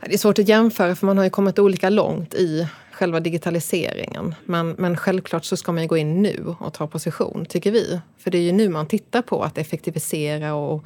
Det 0.00 0.14
är 0.14 0.18
svårt 0.18 0.38
att 0.38 0.48
jämföra 0.48 0.94
för 0.94 1.06
man 1.06 1.16
har 1.16 1.24
ju 1.24 1.30
kommit 1.30 1.58
olika 1.58 1.90
långt 1.90 2.34
i 2.34 2.68
själva 2.92 3.20
digitaliseringen. 3.20 4.34
Men, 4.44 4.70
men 4.70 4.96
självklart 4.96 5.44
så 5.44 5.56
ska 5.56 5.72
man 5.72 5.82
ju 5.82 5.88
gå 5.88 5.96
in 5.96 6.22
nu 6.22 6.54
och 6.58 6.72
ta 6.74 6.86
position, 6.86 7.46
tycker 7.46 7.70
vi. 7.70 8.00
För 8.18 8.30
det 8.30 8.38
är 8.38 8.42
ju 8.42 8.52
nu 8.52 8.68
man 8.68 8.86
tittar 8.86 9.22
på 9.22 9.42
att 9.42 9.58
effektivisera 9.58 10.54
och 10.54 10.84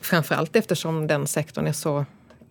framförallt 0.00 0.56
eftersom 0.56 1.06
den 1.06 1.26
sektorn 1.26 1.66
är 1.66 1.72
så 1.72 2.04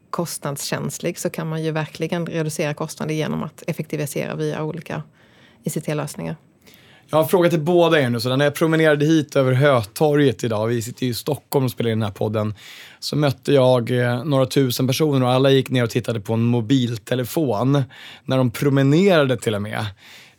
kostnadskänslig 0.09 1.19
så 1.19 1.29
kan 1.29 1.49
man 1.49 1.63
ju 1.63 1.71
verkligen 1.71 2.25
reducera 2.25 2.73
kostnader 2.73 3.13
genom 3.13 3.43
att 3.43 3.63
effektivisera 3.67 4.35
via 4.35 4.63
olika 4.63 5.03
ICT-lösningar. 5.63 6.35
Jag 7.09 7.17
har 7.17 7.25
frågat 7.25 7.51
till 7.51 7.61
båda 7.61 8.01
er 8.01 8.09
nu, 8.09 8.19
så 8.19 8.35
när 8.35 8.45
jag 8.45 8.55
promenerade 8.55 9.05
hit 9.05 9.35
över 9.35 9.53
Hötorget 9.53 10.43
idag, 10.43 10.67
vi 10.67 10.81
sitter 10.81 11.05
ju 11.05 11.11
i 11.11 11.13
Stockholm 11.13 11.65
och 11.65 11.71
spelar 11.71 11.91
in 11.91 11.99
den 11.99 12.05
här 12.05 12.13
podden, 12.13 12.55
så 12.99 13.15
mötte 13.15 13.53
jag 13.53 13.91
eh, 13.91 14.23
några 14.23 14.45
tusen 14.45 14.87
personer 14.87 15.25
och 15.25 15.31
alla 15.31 15.49
gick 15.49 15.69
ner 15.69 15.83
och 15.83 15.89
tittade 15.89 16.19
på 16.19 16.33
en 16.33 16.43
mobiltelefon. 16.43 17.83
När 18.25 18.37
de 18.37 18.51
promenerade 18.51 19.37
till 19.37 19.55
och 19.55 19.61
med. 19.61 19.85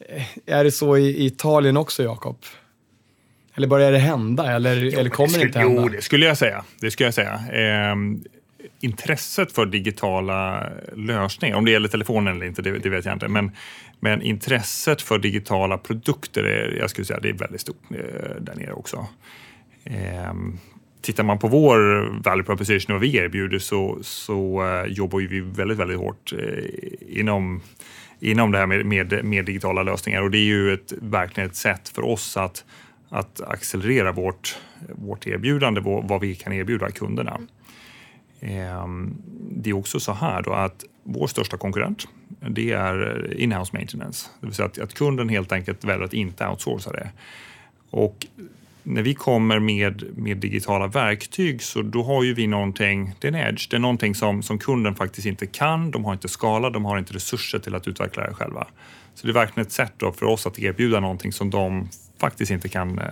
Eh, 0.08 0.22
Är 0.46 0.64
det 0.64 0.70
så 0.72 0.96
i 0.96 1.26
Italien 1.26 1.76
också, 1.76 2.02
Jakob? 2.02 2.36
Eller 3.56 3.66
börjar 3.66 3.92
det 3.92 3.98
hända? 3.98 4.52
Eller, 4.52 4.98
eller 4.98 5.10
kommer 5.10 5.26
det, 5.26 5.32
skulle, 5.32 5.46
inte 5.46 5.58
hända? 5.58 5.82
Jo, 5.82 5.88
det 5.88 6.02
skulle 6.02 6.26
jag 6.26 6.38
säga. 6.38 6.64
Det 6.80 6.90
skulle 6.90 7.06
jag 7.06 7.14
säga. 7.14 7.32
Eh, 7.34 7.94
intresset 8.84 9.52
för 9.52 9.66
digitala 9.66 10.68
lösningar, 10.96 11.56
om 11.56 11.64
det 11.64 11.70
gäller 11.70 11.88
telefonen 11.88 12.36
eller 12.36 12.46
inte, 12.46 12.62
det, 12.62 12.78
det, 12.78 12.88
vet 12.88 13.04
jag 13.04 13.14
inte. 13.14 13.28
Men, 13.28 13.50
men 14.00 14.22
intresset 14.22 15.02
för 15.02 15.18
digitala 15.18 15.78
produkter, 15.78 16.44
är, 16.44 16.76
jag 16.78 16.90
skulle 16.90 17.04
säga 17.04 17.20
det 17.20 17.28
är 17.28 17.32
väldigt 17.32 17.60
stort 17.60 17.82
eh, 17.90 18.40
där 18.40 18.54
nere 18.54 18.72
också. 18.72 19.06
Ehm, 19.84 20.58
tittar 21.02 21.24
man 21.24 21.38
på 21.38 21.48
vår 21.48 21.78
value 22.22 22.44
proposition 22.44 22.94
och 22.94 23.00
vad 23.00 23.10
vi 23.10 23.16
erbjuder 23.16 23.58
så, 23.58 23.98
så 24.02 24.62
eh, 24.66 24.92
jobbar 24.92 25.18
vi 25.18 25.40
väldigt, 25.40 25.78
väldigt 25.78 25.98
hårt 25.98 26.32
eh, 26.32 27.18
inom, 27.20 27.62
inom 28.20 28.52
det 28.52 28.58
här 28.58 28.66
med, 28.66 28.86
med, 28.86 29.24
med, 29.24 29.44
digitala 29.44 29.82
lösningar 29.82 30.22
och 30.22 30.30
det 30.30 30.38
är 30.38 30.46
ju 30.46 30.74
ett, 30.74 30.92
verkligen 31.00 31.50
ett 31.50 31.56
sätt 31.56 31.88
för 31.88 32.02
oss 32.02 32.36
att, 32.36 32.64
att 33.08 33.40
accelerera 33.40 34.12
vårt, 34.12 34.58
vårt 34.94 35.26
erbjudande, 35.26 35.80
vad, 35.80 36.08
vad 36.08 36.20
vi 36.20 36.34
kan 36.34 36.52
erbjuda 36.52 36.90
kunderna. 36.90 37.40
Ehm, 38.44 39.16
det 39.50 39.70
är 39.70 39.74
också 39.74 40.00
så 40.00 40.12
här 40.12 40.42
då 40.42 40.52
att 40.52 40.84
vår 41.02 41.26
största 41.26 41.56
konkurrent 41.56 42.08
det 42.48 42.72
är 42.72 43.34
in-house 43.36 43.76
maintenance, 43.76 44.30
det 44.40 44.46
vill 44.46 44.54
säga 44.54 44.66
att, 44.66 44.78
att 44.78 44.94
kunden 44.94 45.28
helt 45.28 45.52
enkelt 45.52 45.84
väljer 45.84 46.04
att 46.04 46.12
inte 46.12 46.48
outsourca 46.48 46.90
det. 46.90 47.10
Och 47.90 48.26
när 48.82 49.02
vi 49.02 49.14
kommer 49.14 49.58
med, 49.58 50.04
med 50.16 50.36
digitala 50.36 50.86
verktyg 50.86 51.62
så 51.62 51.82
då 51.82 52.02
har 52.02 52.22
ju 52.22 52.34
vi 52.34 52.46
någonting, 52.46 53.14
det 53.18 53.28
är 53.28 53.32
en 53.32 53.48
edge, 53.48 53.70
det 53.70 53.76
är 53.76 53.80
någonting 53.80 54.14
som, 54.14 54.42
som 54.42 54.58
kunden 54.58 54.94
faktiskt 54.94 55.26
inte 55.26 55.46
kan, 55.46 55.90
de 55.90 56.04
har 56.04 56.12
inte 56.12 56.28
skala, 56.28 56.70
de 56.70 56.84
har 56.84 56.98
inte 56.98 57.14
resurser 57.14 57.58
till 57.58 57.74
att 57.74 57.88
utveckla 57.88 58.26
det 58.26 58.34
själva. 58.34 58.66
Så 59.14 59.26
det 59.26 59.30
är 59.30 59.34
verkligen 59.34 59.66
ett 59.66 59.72
sätt 59.72 59.92
för 59.98 60.24
oss 60.24 60.46
att 60.46 60.58
erbjuda 60.58 61.00
någonting 61.00 61.32
som 61.32 61.50
de 61.50 61.88
faktiskt 62.18 62.50
inte 62.50 62.68
kan, 62.68 62.98
eh, 62.98 63.04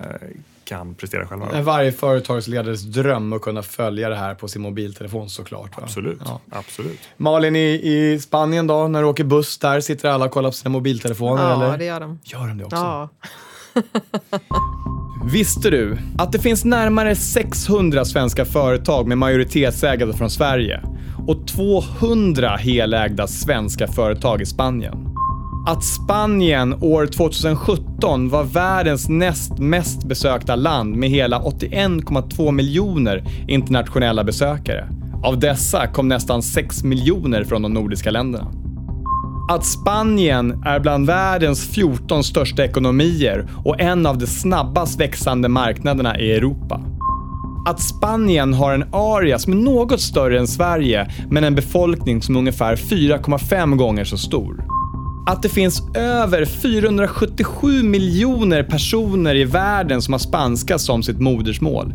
kan 0.73 0.95
prestera 0.95 1.27
själva. 1.27 1.51
Är 1.53 1.63
varje 1.63 1.93
företagsledares 1.93 2.83
dröm 2.83 3.33
att 3.33 3.43
kunna 3.43 3.63
följa 3.63 4.09
det 4.09 4.17
här 4.17 4.35
på 4.35 4.49
sin 4.49 4.63
mobiltelefon 4.63 5.31
såklart. 5.31 5.77
Va? 5.77 5.83
Absolut, 5.83 6.21
ja. 6.25 6.41
absolut. 6.51 7.01
Malin, 7.17 7.57
i, 7.57 7.81
i 7.85 8.19
Spanien 8.21 8.67
då, 8.67 8.89
när 8.89 9.03
du 9.03 9.09
åker 9.09 9.25
buss 9.25 9.59
där, 9.59 9.81
sitter 9.81 10.09
alla 10.09 10.25
och 10.25 10.31
kollar 10.31 10.51
på 10.51 10.57
sina 10.57 10.71
mobiltelefoner? 10.71 11.43
Ja, 11.43 11.55
eller? 11.55 11.79
det 11.79 11.85
gör 11.85 12.01
de. 12.01 12.19
Gör 12.25 12.49
de 12.49 12.59
det 12.59 12.65
också? 12.65 12.77
Ja. 12.77 13.09
Visste 15.33 15.71
du 15.71 15.99
att 16.19 16.33
det 16.33 16.39
finns 16.39 16.65
närmare 16.65 17.17
600 17.17 18.05
svenska 18.05 18.45
företag 18.45 19.07
med 19.07 19.19
majoritetsägande 19.19 20.15
från 20.15 20.31
Sverige 20.31 20.83
och 21.27 21.47
200 21.49 22.57
helägda 22.57 23.27
svenska 23.27 23.89
företag 23.89 24.43
i 24.43 24.47
Spanien? 24.47 25.02
Att 25.67 25.85
Spanien 25.85 26.75
år 26.81 27.07
2017 27.07 28.29
var 28.29 28.45
världens 28.45 29.09
näst 29.09 29.59
mest 29.59 30.05
besökta 30.05 30.57
land 30.57 30.97
med 30.97 31.11
hela 31.11 31.41
81,2 31.41 32.53
miljoner 32.53 33.25
internationella 33.49 34.25
besökare. 34.25 34.89
Av 35.25 35.39
dessa 35.39 35.87
kom 35.87 36.09
nästan 36.09 36.43
6 36.43 36.85
miljoner 36.85 37.45
från 37.45 37.63
de 37.63 37.75
nordiska 37.75 38.11
länderna 38.11 38.53
att 39.49 39.65
Spanien 39.65 40.63
är 40.65 40.81
bland 40.81 41.07
världens 41.07 41.69
14 41.69 42.25
största 42.25 42.65
ekonomier 42.65 43.49
och 43.65 43.81
en 43.81 44.07
av 44.07 44.19
de 44.19 44.27
snabbast 44.27 45.01
växande 45.01 45.49
marknaderna 45.49 46.19
i 46.19 46.33
Europa. 46.33 46.81
Att 47.69 47.81
Spanien 47.81 48.55
har 48.55 48.75
en 48.75 48.85
area 48.93 49.39
som 49.39 49.53
är 49.53 49.57
något 49.57 50.01
större 50.01 50.39
än 50.39 50.47
Sverige, 50.47 51.11
men 51.31 51.45
en 51.45 51.55
befolkning 51.55 52.23
som 52.23 52.35
är 52.35 52.39
ungefär 52.39 52.77
4,5 52.77 53.77
gånger 53.77 54.05
så 54.05 54.19
stor. 54.19 54.72
Att 55.27 55.43
det 55.43 55.49
finns 55.49 55.83
över 55.97 56.45
477 56.45 57.83
miljoner 57.83 58.63
personer 58.63 59.35
i 59.35 59.45
världen 59.45 60.03
som 60.03 60.15
har 60.15 60.19
spanska 60.19 60.79
som 60.79 61.03
sitt 61.03 61.21
modersmål. 61.21 61.95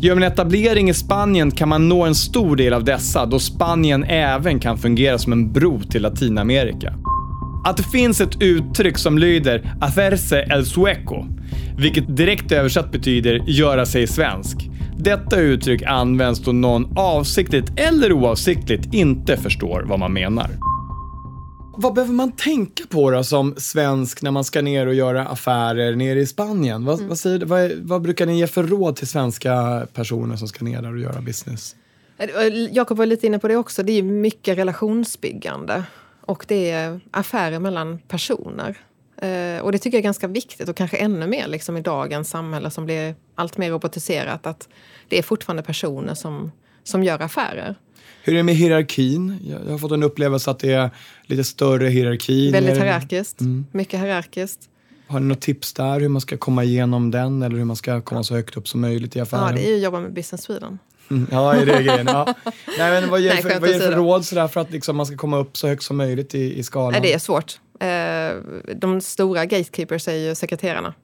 Gör 0.00 0.14
man 0.14 0.22
etablering 0.22 0.90
i 0.90 0.94
Spanien 0.94 1.50
kan 1.50 1.68
man 1.68 1.88
nå 1.88 2.02
en 2.02 2.14
stor 2.14 2.56
del 2.56 2.72
av 2.72 2.84
dessa 2.84 3.26
då 3.26 3.38
Spanien 3.38 4.04
även 4.04 4.60
kan 4.60 4.78
fungera 4.78 5.18
som 5.18 5.32
en 5.32 5.52
bro 5.52 5.80
till 5.82 6.02
Latinamerika. 6.02 6.94
Att 7.64 7.76
det 7.76 7.82
finns 7.82 8.20
ett 8.20 8.42
uttryck 8.42 8.98
som 8.98 9.18
lyder 9.18 9.74
“aferse 9.80 10.46
el 10.50 10.66
sueco”, 10.66 11.26
vilket 11.78 12.16
direkt 12.16 12.52
översatt 12.52 12.92
betyder 12.92 13.42
“göra 13.46 13.86
sig 13.86 14.06
svensk”. 14.06 14.70
Detta 14.98 15.40
uttryck 15.40 15.82
används 15.82 16.40
då 16.40 16.52
någon 16.52 16.98
avsiktligt 16.98 17.72
eller 17.76 18.12
oavsiktligt 18.12 18.94
inte 18.94 19.36
förstår 19.36 19.84
vad 19.88 19.98
man 19.98 20.12
menar. 20.12 20.50
Vad 21.82 21.94
behöver 21.94 22.14
man 22.14 22.32
tänka 22.32 22.84
på 22.86 23.10
då 23.10 23.24
som 23.24 23.54
svensk 23.56 24.22
när 24.22 24.30
man 24.30 24.44
ska 24.44 24.62
ner 24.62 24.86
och 24.86 24.94
göra 24.94 25.26
affärer 25.26 25.96
nere 25.96 26.20
i 26.20 26.26
Spanien? 26.26 26.84
Vad, 26.84 26.96
mm. 26.96 27.08
vad, 27.08 27.18
säger, 27.18 27.44
vad, 27.44 27.72
vad, 27.72 28.02
brukar 28.02 28.26
ni 28.26 28.38
ge 28.38 28.46
för 28.46 28.62
råd 28.62 28.96
till 28.96 29.06
svenska 29.06 29.86
personer 29.94 30.36
som 30.36 30.48
ska 30.48 30.64
ner 30.64 30.82
där 30.82 30.92
och 30.92 30.98
göra 30.98 31.20
business? 31.20 31.76
Eh, 32.18 32.28
eh, 32.28 32.46
Jakob 32.72 32.98
var 32.98 33.06
lite 33.06 33.26
inne 33.26 33.38
på 33.38 33.48
det 33.48 33.56
också. 33.56 33.82
Det 33.82 33.92
är 33.92 34.02
mycket 34.02 34.58
relationsbyggande 34.58 35.84
och 36.20 36.44
det 36.48 36.70
är 36.70 37.00
affärer 37.10 37.58
mellan 37.58 37.98
personer. 37.98 38.76
Eh, 39.16 39.62
och 39.62 39.72
det 39.72 39.78
tycker 39.78 39.98
jag 39.98 40.00
är 40.00 40.04
ganska 40.04 40.28
viktigt 40.28 40.68
och 40.68 40.76
kanske 40.76 40.96
ännu 40.96 41.26
mer 41.26 41.48
liksom 41.48 41.76
i 41.76 41.80
dagens 41.80 42.30
samhälle 42.30 42.70
som 42.70 42.84
blir 42.84 43.14
allt 43.34 43.58
mer 43.58 43.70
robotiserat. 43.70 44.46
Att 44.46 44.68
det 45.08 45.18
är 45.18 45.22
fortfarande 45.22 45.62
personer 45.62 46.14
som, 46.14 46.52
som 46.84 47.04
gör 47.04 47.22
affärer. 47.22 47.76
Hur 48.22 48.32
är 48.32 48.36
det 48.36 48.42
med 48.42 48.54
hierarkin? 48.54 49.38
Jag 49.66 49.70
har 49.72 49.78
fått 49.78 49.92
en 49.92 50.02
upplevelse 50.02 50.50
att 50.50 50.58
det 50.58 50.72
är 50.72 50.90
lite 51.26 51.44
större 51.44 51.88
hierarki. 51.88 52.50
Väldigt 52.50 52.76
hierarkiskt. 52.76 53.40
Mm. 53.40 53.66
Mycket 53.72 54.00
hierarkiskt. 54.00 54.60
Har 55.06 55.20
ni 55.20 55.26
något 55.26 55.40
tips 55.40 55.72
där 55.72 56.00
hur 56.00 56.08
man 56.08 56.20
ska 56.20 56.36
komma 56.36 56.64
igenom 56.64 57.10
den 57.10 57.42
eller 57.42 57.56
hur 57.56 57.64
man 57.64 57.76
ska 57.76 58.00
komma 58.00 58.24
så 58.24 58.34
högt 58.34 58.56
upp 58.56 58.68
som 58.68 58.80
möjligt 58.80 59.16
i 59.16 59.20
affären? 59.20 59.46
Ja, 59.46 59.52
det 59.52 59.66
är 59.66 59.68
ju 59.68 59.76
att 59.76 59.82
jobba 59.82 60.00
med 60.00 60.12
Business 60.12 60.42
Sweden. 60.42 60.78
Mm, 61.10 61.26
ja, 61.30 61.54
är 61.54 61.66
det 61.66 61.82
grejen? 61.82 62.06
Ja. 62.06 62.34
Nej, 62.78 63.00
men 63.00 63.10
vad 63.10 63.20
ger 63.20 63.34
Nej, 63.34 63.42
för, 63.42 63.60
vad 63.60 63.70
ger 63.70 63.78
för 63.78 63.92
råd 63.92 64.24
sådär 64.24 64.48
för 64.48 64.60
att 64.60 64.70
liksom 64.70 64.96
man 64.96 65.06
ska 65.06 65.16
komma 65.16 65.38
upp 65.38 65.56
så 65.56 65.68
högt 65.68 65.82
som 65.82 65.96
möjligt 65.96 66.34
i, 66.34 66.58
i 66.58 66.62
skalan? 66.62 66.92
Nej, 66.92 67.00
det 67.00 67.12
är 67.12 67.18
svårt. 67.18 67.60
Eh, 67.80 68.74
de 68.76 69.00
stora 69.00 69.44
gatekeepers 69.44 70.08
är 70.08 70.14
ju 70.14 70.34
sekreterarna. 70.34 70.94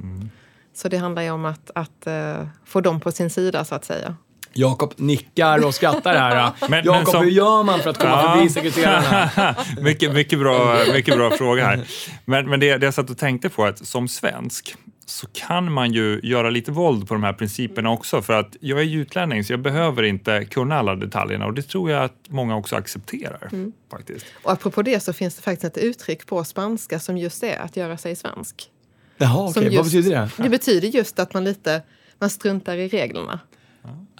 Mm. 0.00 0.30
Så 0.74 0.88
det 0.88 0.96
handlar 0.96 1.22
ju 1.22 1.30
om 1.30 1.44
att, 1.44 1.70
att 1.74 2.06
uh, 2.06 2.46
få 2.64 2.80
dem 2.80 3.00
på 3.00 3.12
sin 3.12 3.30
sida 3.30 3.64
så 3.64 3.74
att 3.74 3.84
säga. 3.84 4.16
Jakob 4.52 4.94
nickar 4.96 5.66
och 5.66 5.74
skrattar 5.74 6.14
här. 6.14 6.52
Jakob, 6.84 7.08
som... 7.08 7.24
hur 7.24 7.30
gör 7.30 7.62
man 7.62 7.80
för 7.80 7.90
att 7.90 7.98
komma 7.98 8.10
ja. 8.10 8.34
förbi 8.34 8.48
sekreterarna? 8.50 9.54
mycket, 9.80 10.12
mycket, 10.12 10.38
bra, 10.38 10.78
mycket 10.92 11.16
bra 11.16 11.30
fråga 11.30 11.64
här. 11.64 11.84
Men, 12.24 12.50
men 12.50 12.60
det, 12.60 12.76
det 12.76 12.86
jag 12.86 12.94
satt 12.94 13.10
och 13.10 13.18
tänkte 13.18 13.48
på 13.48 13.64
är 13.64 13.68
att 13.68 13.86
som 13.86 14.08
svensk 14.08 14.76
så 15.06 15.26
kan 15.26 15.72
man 15.72 15.92
ju 15.92 16.20
göra 16.22 16.50
lite 16.50 16.70
våld 16.70 17.08
på 17.08 17.14
de 17.14 17.22
här 17.22 17.32
principerna 17.32 17.90
också 17.90 18.22
för 18.22 18.32
att 18.32 18.56
jag 18.60 18.78
är 18.78 18.82
ju 18.82 19.00
utlänning 19.00 19.44
så 19.44 19.52
jag 19.52 19.60
behöver 19.60 20.02
inte 20.02 20.44
kunna 20.44 20.78
alla 20.78 20.94
detaljerna 20.94 21.46
och 21.46 21.54
det 21.54 21.62
tror 21.62 21.90
jag 21.90 22.04
att 22.04 22.16
många 22.28 22.56
också 22.56 22.76
accepterar. 22.76 23.48
Mm. 23.52 23.72
faktiskt. 23.90 24.26
Och 24.42 24.52
apropå 24.52 24.82
det 24.82 25.00
så 25.00 25.12
finns 25.12 25.34
det 25.34 25.42
faktiskt 25.42 25.76
ett 25.76 25.82
uttryck 25.82 26.26
på 26.26 26.44
spanska 26.44 26.98
som 26.98 27.18
just 27.18 27.42
är 27.42 27.58
att 27.58 27.76
göra 27.76 27.96
sig 27.96 28.16
svensk. 28.16 28.70
Jaha, 29.16 29.48
okej. 29.48 29.66
Okay. 29.66 29.76
Vad 29.76 29.84
betyder 29.84 30.10
det? 30.10 30.42
Det 30.42 30.48
betyder 30.48 30.88
just 30.88 31.18
att 31.18 31.34
man 31.34 31.44
lite 31.44 31.82
man 32.18 32.30
struntar 32.30 32.76
i 32.76 32.88
reglerna. 32.88 33.40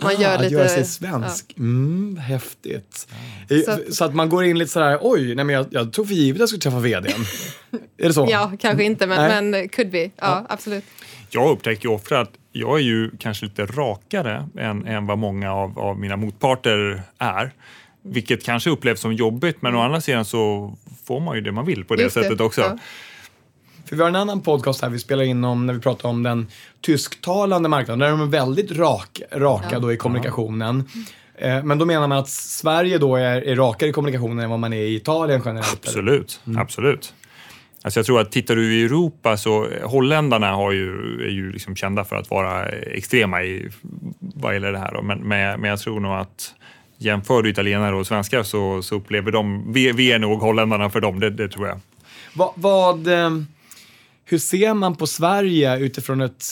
Man 0.02 0.21
gör 0.21 0.35
ah, 0.35 0.40
lite, 0.40 0.54
göra 0.54 0.68
sig 0.68 0.85
svensk. 0.85 1.54
Ja. 1.56 1.61
Mm, 1.61 2.16
häftigt. 2.16 3.09
Ja. 3.49 3.62
Så, 3.64 3.71
att, 3.71 3.94
så, 3.94 4.04
att, 4.04 4.14
man 4.14 4.28
går 4.28 4.44
in 4.44 4.59
lite 4.59 4.71
sådär, 4.71 4.99
oj, 5.00 5.35
nej 5.35 5.44
men 5.44 5.54
jag, 5.54 5.66
jag 5.71 5.92
tog 5.92 6.09
för 6.09 6.14
givet 6.14 6.37
att 6.37 6.40
jag 6.40 6.49
skulle 6.49 6.61
träffa 6.61 6.78
vdn. 6.78 7.25
är 7.99 8.09
det 8.09 8.14
så? 8.14 8.26
Ja, 8.30 8.52
kanske 8.61 8.85
inte, 8.85 9.06
men, 9.06 9.52
men 9.52 9.68
could 9.68 9.90
be. 9.90 10.02
Ja, 10.02 10.11
ja, 10.16 10.47
absolut. 10.49 10.85
Jag 11.30 11.50
upptäcker 11.50 11.88
ju 11.88 11.94
ofta 11.94 12.21
att 12.21 12.30
jag 12.52 12.78
är 12.78 12.82
ju 12.82 13.11
kanske 13.18 13.47
lite 13.47 13.66
rakare 13.66 14.49
än, 14.59 14.87
än 14.87 15.06
vad 15.06 15.18
många 15.18 15.52
av, 15.52 15.78
av 15.78 15.99
mina 15.99 16.16
motparter 16.16 17.02
är. 17.18 17.52
Vilket 18.04 18.44
kanske 18.44 18.71
upplevs 18.71 19.00
som 19.00 19.12
jobbigt, 19.12 19.62
men 19.62 19.75
å 19.75 19.80
andra 19.80 20.00
sidan 20.00 20.25
så 20.25 20.75
får 21.04 21.21
man 21.21 21.37
ju 21.37 21.40
det 21.40 21.52
man 21.52 21.66
vill 21.66 21.85
på 21.85 21.97
det 21.97 22.02
Just 22.02 22.14
sättet 22.14 22.38
det. 22.38 22.44
också. 22.44 22.61
Ja. 22.61 22.78
För 23.92 23.96
vi 23.96 24.02
har 24.02 24.08
en 24.08 24.16
annan 24.16 24.40
podcast 24.40 24.82
här 24.82 24.88
vi 24.88 24.99
spelar 24.99 25.25
in 25.25 25.44
om 25.44 25.66
när 25.66 25.75
vi 25.75 25.80
pratar 25.80 26.08
om 26.08 26.22
den 26.22 26.46
tysktalande 26.80 27.68
marknaden. 27.68 27.99
Där 27.99 28.06
är 28.06 28.11
de 28.11 28.30
väldigt 28.30 28.70
rak, 28.70 29.22
raka 29.32 29.68
ja. 29.72 29.78
då 29.78 29.92
i 29.92 29.96
kommunikationen. 29.96 30.84
Eh, 31.34 31.64
men 31.64 31.78
då 31.78 31.84
menar 31.84 32.08
man 32.08 32.18
att 32.18 32.28
Sverige 32.28 32.99
då 32.99 33.16
är, 33.16 33.42
är 33.42 33.56
rakare 33.56 33.88
i 33.90 33.92
kommunikationen 33.92 34.44
än 34.44 34.50
vad 34.50 34.58
man 34.58 34.72
är 34.72 34.82
i 34.82 34.94
Italien 34.94 35.42
generellt? 35.44 35.80
Absolut, 35.87 36.40
mm. 36.46 36.58
absolut. 36.62 37.14
Alltså 37.82 37.99
jag 38.00 38.06
tror 38.06 38.20
att 38.20 38.32
tittar 38.32 38.56
du 38.56 38.75
i 38.75 38.84
Europa 38.84 39.37
så 39.37 39.68
holländarna 39.82 40.52
har 40.52 40.72
ju, 40.72 40.90
är 41.25 41.30
ju 41.30 41.52
liksom 41.52 41.76
kända 41.76 42.04
för 42.04 42.16
att 42.16 42.30
vara 42.30 42.68
extrema 42.68 43.42
i 43.42 43.68
vad 44.20 44.54
gäller 44.54 44.72
det 44.72 44.78
här. 44.78 45.02
Men, 45.02 45.18
men, 45.18 45.61
men 45.61 45.70
jag 45.70 45.80
tror 45.80 46.00
nog 46.00 46.12
att 46.12 46.54
jämför 46.99 47.42
du 47.42 47.50
italienare 47.50 47.96
och 47.96 48.06
svenskar 48.06 48.42
så, 48.42 48.82
så 48.82 48.94
upplever 48.94 49.32
de, 49.32 49.72
vi, 49.72 49.92
vi 49.92 50.12
är 50.12 50.18
nog 50.18 50.40
holländarna 50.40 50.90
för 50.90 51.00
dem, 51.00 51.20
det, 51.20 51.30
det 51.30 51.49
tror 51.49 51.68
jag. 51.68 51.80
Va, 52.34 52.52
vad, 52.56 53.06
eh, 53.06 53.30
hur 54.33 54.39
ser 54.39 54.75
man 54.75 54.97
på 54.97 55.07
Sverige 55.07 55.79
utifrån 55.79 56.21
ett 56.21 56.45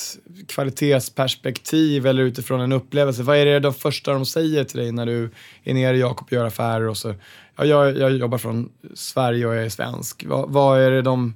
kvalitetsperspektiv 0.49 2.07
eller 2.07 2.23
utifrån 2.23 2.61
en 2.61 2.73
upplevelse? 2.73 3.23
Vad 3.23 3.37
är 3.37 3.47
det 3.47 3.61
de 3.61 3.75
första 3.75 4.13
de 4.13 4.27
säger 4.27 4.65
till 4.65 4.79
dig 4.79 4.93
när 4.93 5.07
du 5.07 5.31
är 5.65 5.75
nere 5.75 5.97
i 5.97 6.01
Jakob 6.01 6.27
och 6.27 6.33
gör 6.33 6.47
affärer 6.47 6.89
och 6.89 6.97
så? 6.97 7.15
Ja, 7.57 7.65
jag, 7.65 7.99
jag 7.99 8.13
jobbar 8.13 8.39
från 8.39 8.69
Sverige 8.95 9.47
och 9.47 9.55
jag 9.55 9.65
är 9.65 9.69
svensk. 9.69 10.25
Vad, 10.27 10.51
vad 10.51 10.81
är 10.81 10.91
det 10.91 11.03
de 11.03 11.35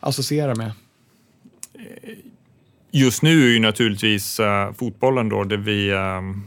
associerar 0.00 0.54
med? 0.54 0.72
Just 2.92 3.22
nu 3.22 3.44
är 3.44 3.48
ju 3.48 3.60
naturligtvis 3.60 4.40
uh, 4.40 4.46
fotbollen 4.78 5.28
då, 5.28 5.44
där 5.44 5.56
vi 5.56 5.92
uh, 5.92 5.98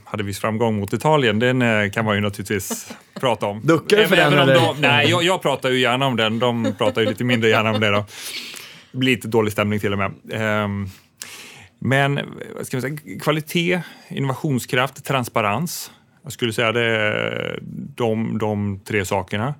hade 0.06 0.24
viss 0.24 0.40
framgång 0.40 0.80
mot 0.80 0.94
Italien, 0.94 1.40
den 1.40 1.62
uh, 1.62 1.92
kan 1.92 2.06
man 2.06 2.16
ju 2.16 2.22
naturligtvis 2.22 2.94
prata 3.20 3.46
om. 3.46 3.62
Duckar 3.64 3.98
du 3.98 4.08
för 4.08 4.16
den 4.16 4.34
eller? 4.34 4.54
De, 4.54 4.76
nej, 4.80 5.10
jag, 5.10 5.24
jag, 5.24 5.42
pratar 5.42 5.70
ju 5.70 5.80
gärna 5.80 6.06
om 6.06 6.16
den. 6.16 6.40
De 6.40 6.74
pratar 6.78 7.02
ju 7.02 7.08
lite 7.08 7.24
mindre 7.24 7.50
gärna 7.50 7.72
om 7.72 7.82
det 7.82 7.90
då. 7.90 8.06
Det 8.94 9.00
blir 9.00 9.16
lite 9.16 9.28
dålig 9.28 9.54
stämning 9.54 9.80
till 9.80 9.94
och 9.94 10.00
med. 10.00 10.12
Um, 10.64 10.90
men 11.80 12.20
vad 12.56 12.66
ska 12.68 12.78
man 12.78 12.82
säga, 12.82 13.20
kvalitet, 13.22 13.82
innovationskraft, 14.08 15.06
transparens. 15.06 15.92
Jag 16.24 16.32
skulle 16.32 16.54
säga 16.54 16.72
det 16.72 16.86
är 16.86 17.60
de, 17.96 18.38
de 18.38 18.80
tre 18.80 19.06
sakerna. 19.06 19.56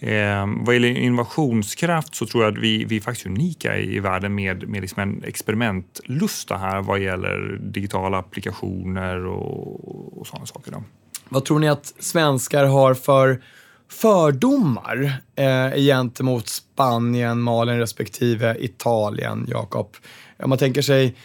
Eh, 0.00 0.46
vad 0.56 0.74
gäller 0.74 0.88
innovationskraft 0.88 2.14
så 2.14 2.26
tror 2.26 2.44
jag 2.44 2.52
att 2.52 2.62
vi, 2.62 2.84
vi 2.84 2.96
är 2.96 3.00
faktiskt 3.00 3.26
unika 3.26 3.78
i, 3.78 3.96
i 3.96 4.00
världen 4.00 4.34
med, 4.34 4.68
med 4.68 4.80
liksom 4.80 5.02
en 5.02 5.24
experimentlusta 5.24 6.56
här 6.56 6.82
vad 6.82 7.00
gäller 7.00 7.58
digitala 7.60 8.18
applikationer 8.18 9.26
och, 9.26 10.20
och 10.20 10.26
sådana 10.26 10.46
saker. 10.46 10.72
Då. 10.72 10.82
Vad 11.28 11.44
tror 11.44 11.58
ni 11.58 11.68
att 11.68 11.94
svenskar 11.98 12.64
har 12.64 12.94
för 12.94 13.42
fördomar 13.88 15.22
eh, 15.36 15.74
gentemot 15.74 16.48
Spanien, 16.48 17.40
Malen 17.40 17.78
respektive 17.78 18.56
Italien, 18.58 19.46
Jakob? 19.48 19.96
Om 20.42 20.48
man 20.48 20.58
tänker 20.58 20.82
sig 20.82 21.16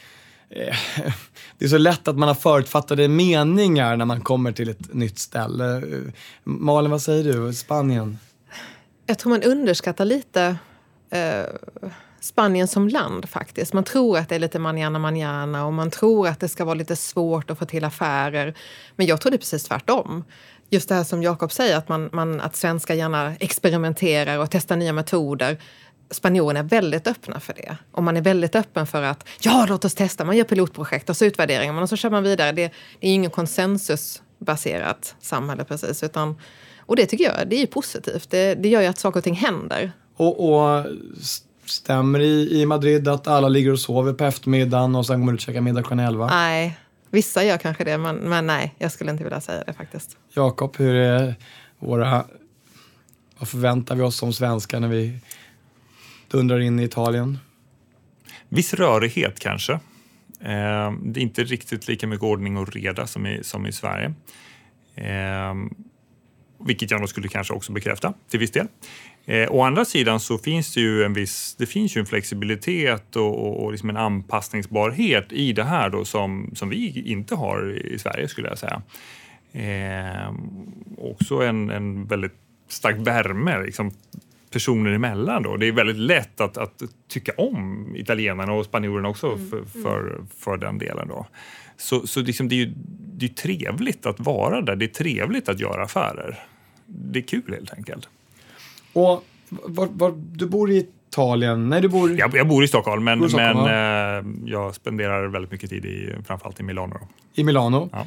eh, 0.50 0.76
det 1.58 1.66
är 1.66 1.70
så 1.70 1.78
lätt 1.78 2.08
att 2.08 2.18
man 2.18 2.28
har 2.28 2.36
förutfattade 2.36 3.08
meningar 3.08 3.98
när 3.98 4.06
man 4.06 4.22
kommer 4.22 4.52
till 4.52 4.70
ett 4.70 4.94
nytt 4.94 5.20
ställe. 5.20 5.78
Eh, 5.78 6.14
Malin, 6.44 6.92
vad 6.92 7.02
säger 7.02 7.34
du? 7.34 7.54
Spanien? 7.54 8.18
Jag 9.06 9.20
tror 9.20 9.30
man 9.30 9.44
underskattar 9.44 10.06
lite 10.06 10.58
eh, 11.10 11.44
Spanien 12.20 12.68
som 12.68 12.88
land 12.88 13.30
faktiskt. 13.30 13.74
Man 13.74 13.84
tror 13.84 14.18
att 14.18 14.30
det 14.30 14.36
är 14.36 14.40
lite 14.40 14.60
manana 14.60 15.00
manana 15.00 15.66
och 15.66 15.74
man 15.74 15.92
tror 15.92 16.28
att 16.28 16.40
det 16.40 16.48
ska 16.48 16.66
vara 16.66 16.76
lite 16.76 16.96
svårt 16.96 17.50
att 17.50 17.60
få 17.60 17.66
till 17.66 17.84
affärer. 17.84 18.54
Men 18.96 19.06
jag 19.06 19.22
tror 19.22 19.32
det 19.32 19.36
är 19.36 19.40
precis 19.40 19.64
tvärtom. 19.64 20.24
Just 20.70 20.90
det 20.90 20.96
här 20.96 21.04
som 21.04 21.24
Jakob 21.24 21.52
säger, 21.52 21.78
att, 21.78 21.90
man, 21.90 22.10
man, 22.14 22.42
att 22.42 22.56
svenskar 22.56 22.96
gärna 22.96 23.36
experimenterar 23.36 24.40
och 24.40 24.52
testar 24.52 24.76
nya 24.76 24.94
metoder. 24.94 25.58
Spanjorerna 26.12 26.60
är 26.60 26.64
väldigt 26.64 27.08
öppna 27.08 27.40
för 27.40 27.54
det. 27.54 27.78
Och 27.92 28.04
man 28.04 28.18
är 28.18 28.22
väldigt 28.22 28.56
öppen 28.56 28.88
för 28.88 29.04
att 29.04 29.28
ja, 29.40 29.66
låt 29.70 29.86
oss 29.86 29.96
testa. 29.96 30.26
Man 30.26 30.38
gör 30.38 30.44
pilotprojekt 30.44 31.10
och 31.10 31.18
så 31.18 31.26
utvärderingar 31.26 31.74
man 31.74 31.84
och 31.84 31.90
så 31.90 31.96
kör 31.96 32.10
man 32.10 32.24
vidare. 32.24 32.52
Det, 32.52 32.72
det 33.00 33.08
är 33.08 33.14
ingen 33.14 33.32
konsensusbaserat 33.32 35.16
samhälle 35.20 35.64
precis. 35.64 36.04
Utan 36.04 36.36
och 36.80 36.96
det 36.96 37.06
tycker 37.06 37.24
jag 37.24 37.48
det 37.48 37.62
är 37.62 37.68
positivt. 37.68 38.30
Det, 38.30 38.56
det 38.56 38.70
gör 38.70 38.82
ju 38.82 38.88
att 38.88 38.98
saker 38.98 39.20
och 39.20 39.24
ting 39.24 39.36
händer. 39.36 39.92
Och, 40.18 40.54
och 40.54 40.86
stämmer 41.66 42.20
i, 42.20 42.62
i 42.62 42.66
Madrid 42.66 43.08
att 43.08 43.28
alla 43.28 43.48
ligger 43.48 43.72
och 43.72 43.80
sover 43.80 44.14
på 44.14 44.24
eftermiddagen 44.24 44.96
och 44.96 45.06
sen 45.06 45.20
går 45.20 45.26
man 45.26 45.36
ut 45.36 45.40
och 45.40 45.46
käkar 45.46 45.62
middag 45.62 45.82
klockan 45.82 46.00
elva? 46.00 46.28
Nej, 46.28 46.80
vissa 47.12 47.44
gör 47.44 47.58
kanske 47.58 47.84
det, 47.84 47.98
men, 47.98 48.16
men 48.16 48.48
nej, 48.48 48.76
jag 48.78 48.92
skulle 48.92 49.12
inte 49.12 49.24
vilja 49.24 49.42
säga 49.42 49.64
det 49.64 49.74
faktiskt. 49.74 50.18
Jakob, 50.34 50.78
hur 50.78 50.96
är 50.96 51.36
våra... 51.80 52.26
Vad 53.40 53.50
förväntar 53.50 53.96
vi 53.96 54.02
oss 54.02 54.16
som 54.16 54.34
svenskar 54.34 54.80
när 54.80 54.88
vi 54.88 55.20
dundrar 56.28 56.60
in 56.60 56.80
i 56.80 56.84
Italien? 56.84 57.40
Viss 58.50 58.74
rörighet 58.74 59.40
kanske. 59.40 59.74
Eh, 60.40 60.92
det 61.04 61.20
är 61.20 61.22
inte 61.22 61.44
riktigt 61.44 61.88
lika 61.88 62.08
mycket 62.08 62.24
ordning 62.24 62.58
och 62.58 62.74
reda 62.74 63.08
som 63.08 63.26
i, 63.26 63.44
som 63.44 63.66
i 63.66 63.72
Sverige. 63.72 64.14
Eh, 64.96 65.54
vilket 66.66 66.92
jag 66.92 67.00
nog 67.00 67.10
skulle 67.10 67.28
kanske 67.28 67.54
också 67.54 67.72
bekräfta 67.72 68.14
till 68.30 68.40
viss 68.40 68.52
del. 68.52 68.68
Eh, 69.30 69.52
å 69.52 69.62
andra 69.62 69.86
sidan 69.86 70.20
så 70.20 70.38
finns 70.38 70.74
det 70.74 70.82
ju 70.82 71.04
en 71.04 71.14
viss 71.14 71.56
det 71.56 71.66
finns 71.66 71.98
ju 71.98 72.00
en 72.00 72.06
flexibilitet 72.06 73.16
och, 73.16 73.48
och, 73.48 73.64
och 73.64 73.72
liksom 73.72 73.90
en 73.90 73.98
anpassningsbarhet 73.98 75.32
i 75.32 75.54
det 75.54 75.64
här 75.64 75.90
då 75.90 76.06
som, 76.06 76.52
som 76.56 76.70
vi 76.70 77.12
inte 77.12 77.36
har 77.36 77.78
i 77.86 78.00
Sverige 78.00 78.28
skulle 78.28 78.48
jag 78.48 78.58
säga. 78.58 78.82
Eh, 79.52 80.34
också 80.98 81.36
en, 81.36 81.70
en 81.70 82.06
väldigt 82.06 82.36
stark 82.68 82.96
värme 82.98 83.64
liksom, 83.64 83.92
personer 84.52 84.92
emellan. 84.92 85.44
Då. 85.44 85.58
Det 85.58 85.68
är 85.68 85.72
väldigt 85.72 85.98
lätt 85.98 86.42
att, 86.42 86.58
att 86.58 86.84
tycka 87.08 87.32
om 87.38 87.92
italienarna 87.96 88.54
och 88.54 88.66
spanjorerna 88.66 89.10
också 89.10 89.28
mm. 89.28 89.50
för, 89.50 89.82
för, 89.82 90.22
för, 90.40 90.58
den 90.58 90.78
delen. 90.78 91.08
Då. 91.08 91.28
Så, 91.78 92.08
så 92.08 92.22
liksom 92.22 92.50
det 92.50 92.56
är 92.56 92.58
ju 92.58 92.74
det 93.14 93.26
är 93.26 93.30
trevligt 93.30 94.06
att 94.06 94.20
vara 94.20 94.62
där. 94.62 94.76
Det 94.76 94.86
är 94.86 95.04
trevligt 95.04 95.50
att 95.50 95.60
göra 95.60 95.84
affärer. 95.84 96.40
Det 96.86 97.20
är 97.20 97.24
kul 97.24 97.54
helt 97.54 97.74
enkelt. 97.74 98.10
Och 98.98 99.24
var, 99.50 99.88
var, 99.92 100.14
du 100.34 100.46
bor 100.46 100.72
i 100.72 100.88
Italien? 101.10 101.70
Nej, 101.70 101.82
du 101.82 101.88
bor... 101.88 102.20
Jag, 102.20 102.36
jag 102.36 102.48
bor 102.48 102.64
i 102.64 102.68
Stockholm, 102.68 103.04
men, 103.04 103.24
i 103.24 103.30
Stockholm, 103.30 103.64
men 103.64 103.74
ja. 103.74 104.18
eh, 104.18 104.26
jag 104.46 104.76
spenderar 104.76 105.28
väldigt 105.28 105.52
mycket 105.52 105.70
tid 105.70 105.86
i 105.86 106.14
framförallt 106.28 106.60
i 106.60 106.64
Milano. 106.64 106.94
Då. 106.94 107.08
I 107.34 107.44
Milano? 107.44 107.90
Ja. 107.92 108.06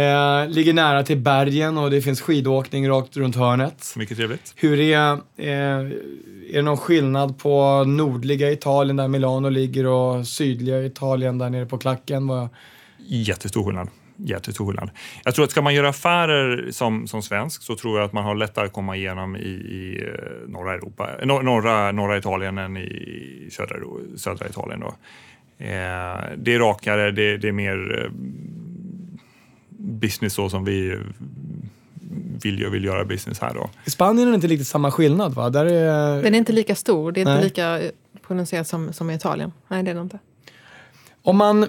Eh, 0.00 0.48
ligger 0.48 0.72
nära 0.72 1.02
till 1.02 1.16
bergen 1.18 1.78
och 1.78 1.90
det 1.90 2.02
finns 2.02 2.20
skidåkning 2.20 2.88
rakt 2.88 3.16
runt 3.16 3.36
hörnet. 3.36 3.94
Mycket 3.96 4.16
trevligt. 4.16 4.52
Hur 4.56 4.80
är, 4.80 5.12
eh, 5.12 5.48
är 5.48 6.52
det 6.52 6.62
någon 6.62 6.76
skillnad 6.76 7.38
på 7.38 7.84
nordliga 7.84 8.50
Italien 8.50 8.96
där 8.96 9.08
Milano 9.08 9.48
ligger 9.48 9.86
och 9.86 10.26
sydliga 10.26 10.84
Italien 10.84 11.38
där 11.38 11.50
nere 11.50 11.66
på 11.66 11.78
klacken? 11.78 12.48
Jättestor 12.98 13.64
skillnad 13.64 13.88
jättestor 14.24 14.66
skillnad. 14.66 14.90
Jag 15.24 15.34
tror 15.34 15.44
att 15.44 15.50
ska 15.50 15.62
man 15.62 15.74
göra 15.74 15.88
affärer 15.88 16.70
som, 16.70 17.06
som 17.06 17.22
svensk 17.22 17.62
så 17.62 17.76
tror 17.76 17.98
jag 17.98 18.06
att 18.06 18.12
man 18.12 18.24
har 18.24 18.34
lättare 18.34 18.66
att 18.66 18.72
komma 18.72 18.96
igenom 18.96 19.36
i, 19.36 19.48
i 19.48 20.04
eh, 20.06 20.48
norra 20.48 20.74
Europa, 20.74 21.10
norra, 21.24 21.92
norra 21.92 22.18
Italien 22.18 22.58
än 22.58 22.76
i 22.76 23.48
södra, 23.52 23.76
södra 24.16 24.48
Italien. 24.48 24.80
Då. 24.80 24.94
Eh, 25.58 26.18
det 26.36 26.54
är 26.54 26.58
rakare, 26.58 27.10
det, 27.10 27.36
det 27.36 27.48
är 27.48 27.52
mer 27.52 28.04
eh, 28.04 28.10
business 29.78 30.34
så 30.34 30.50
som 30.50 30.64
vi 30.64 30.98
vill, 32.42 32.66
vill 32.66 32.84
göra 32.84 33.04
business 33.04 33.40
här. 33.40 33.54
Då. 33.54 33.70
I 33.84 33.90
Spanien 33.90 34.28
är 34.28 34.32
det 34.32 34.34
inte 34.34 34.46
riktigt 34.46 34.68
samma 34.68 34.90
skillnad 34.90 35.34
va? 35.34 35.50
Där 35.50 35.66
är... 35.66 36.22
Den 36.22 36.34
är 36.34 36.38
inte 36.38 36.52
lika 36.52 36.74
stor, 36.74 37.12
det 37.12 37.20
är 37.20 37.24
Nej. 37.24 37.34
inte 37.34 37.44
lika 37.44 37.80
prononcerat 38.26 38.68
som, 38.68 38.92
som 38.92 39.10
i 39.10 39.14
Italien. 39.14 39.52
Nej, 39.68 39.82
det 39.82 39.90
är 39.90 39.94
det 39.94 40.00
inte. 40.00 40.18
Om 41.22 41.36
man 41.36 41.66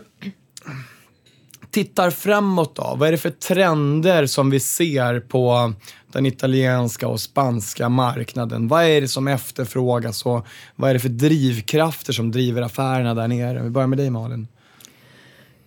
tittar 1.71 2.09
framåt 2.09 2.75
då, 2.75 2.95
vad 2.97 3.07
är 3.07 3.11
det 3.11 3.17
för 3.17 3.29
trender 3.29 4.25
som 4.25 4.49
vi 4.49 4.59
ser 4.59 5.19
på 5.19 5.73
den 6.11 6.25
italienska 6.25 7.07
och 7.07 7.19
spanska 7.19 7.89
marknaden? 7.89 8.67
Vad 8.67 8.83
är 8.83 9.01
det 9.01 9.07
som 9.07 9.27
efterfrågas 9.27 10.25
och 10.25 10.47
vad 10.75 10.89
är 10.89 10.93
det 10.93 10.99
för 10.99 11.09
drivkrafter 11.09 12.13
som 12.13 12.31
driver 12.31 12.61
affärerna 12.61 13.13
där 13.13 13.27
nere? 13.27 13.63
Vi 13.63 13.69
börjar 13.69 13.87
med 13.87 13.97
dig 13.97 14.09
Malin. 14.09 14.47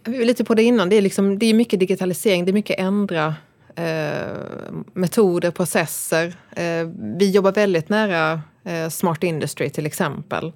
Vi 0.04 0.18
var 0.18 0.24
lite 0.24 0.44
på 0.44 0.54
det 0.54 0.62
innan. 0.62 0.88
Det 0.88 0.96
är, 0.96 1.02
liksom, 1.02 1.38
det 1.38 1.46
är 1.46 1.54
mycket 1.54 1.80
digitalisering, 1.80 2.44
det 2.44 2.50
är 2.50 2.52
mycket 2.52 2.78
ändra 2.78 3.34
eh, 3.76 4.74
metoder, 4.92 5.50
processer. 5.50 6.34
Eh, 6.50 6.88
vi 7.18 7.30
jobbar 7.30 7.52
väldigt 7.52 7.88
nära 7.88 8.42
eh, 8.64 8.88
Smart 8.88 9.22
Industry 9.22 9.70
till 9.70 9.86
exempel. 9.86 10.52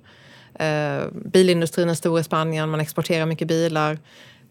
Eh, 0.55 1.01
bilindustrin 1.33 1.89
är 1.89 1.95
stor 1.95 2.21
i 2.21 2.25
Spanien, 2.25 2.69
man 2.69 2.81
exporterar 2.81 3.27
mycket 3.27 3.49
bilar. 3.49 3.99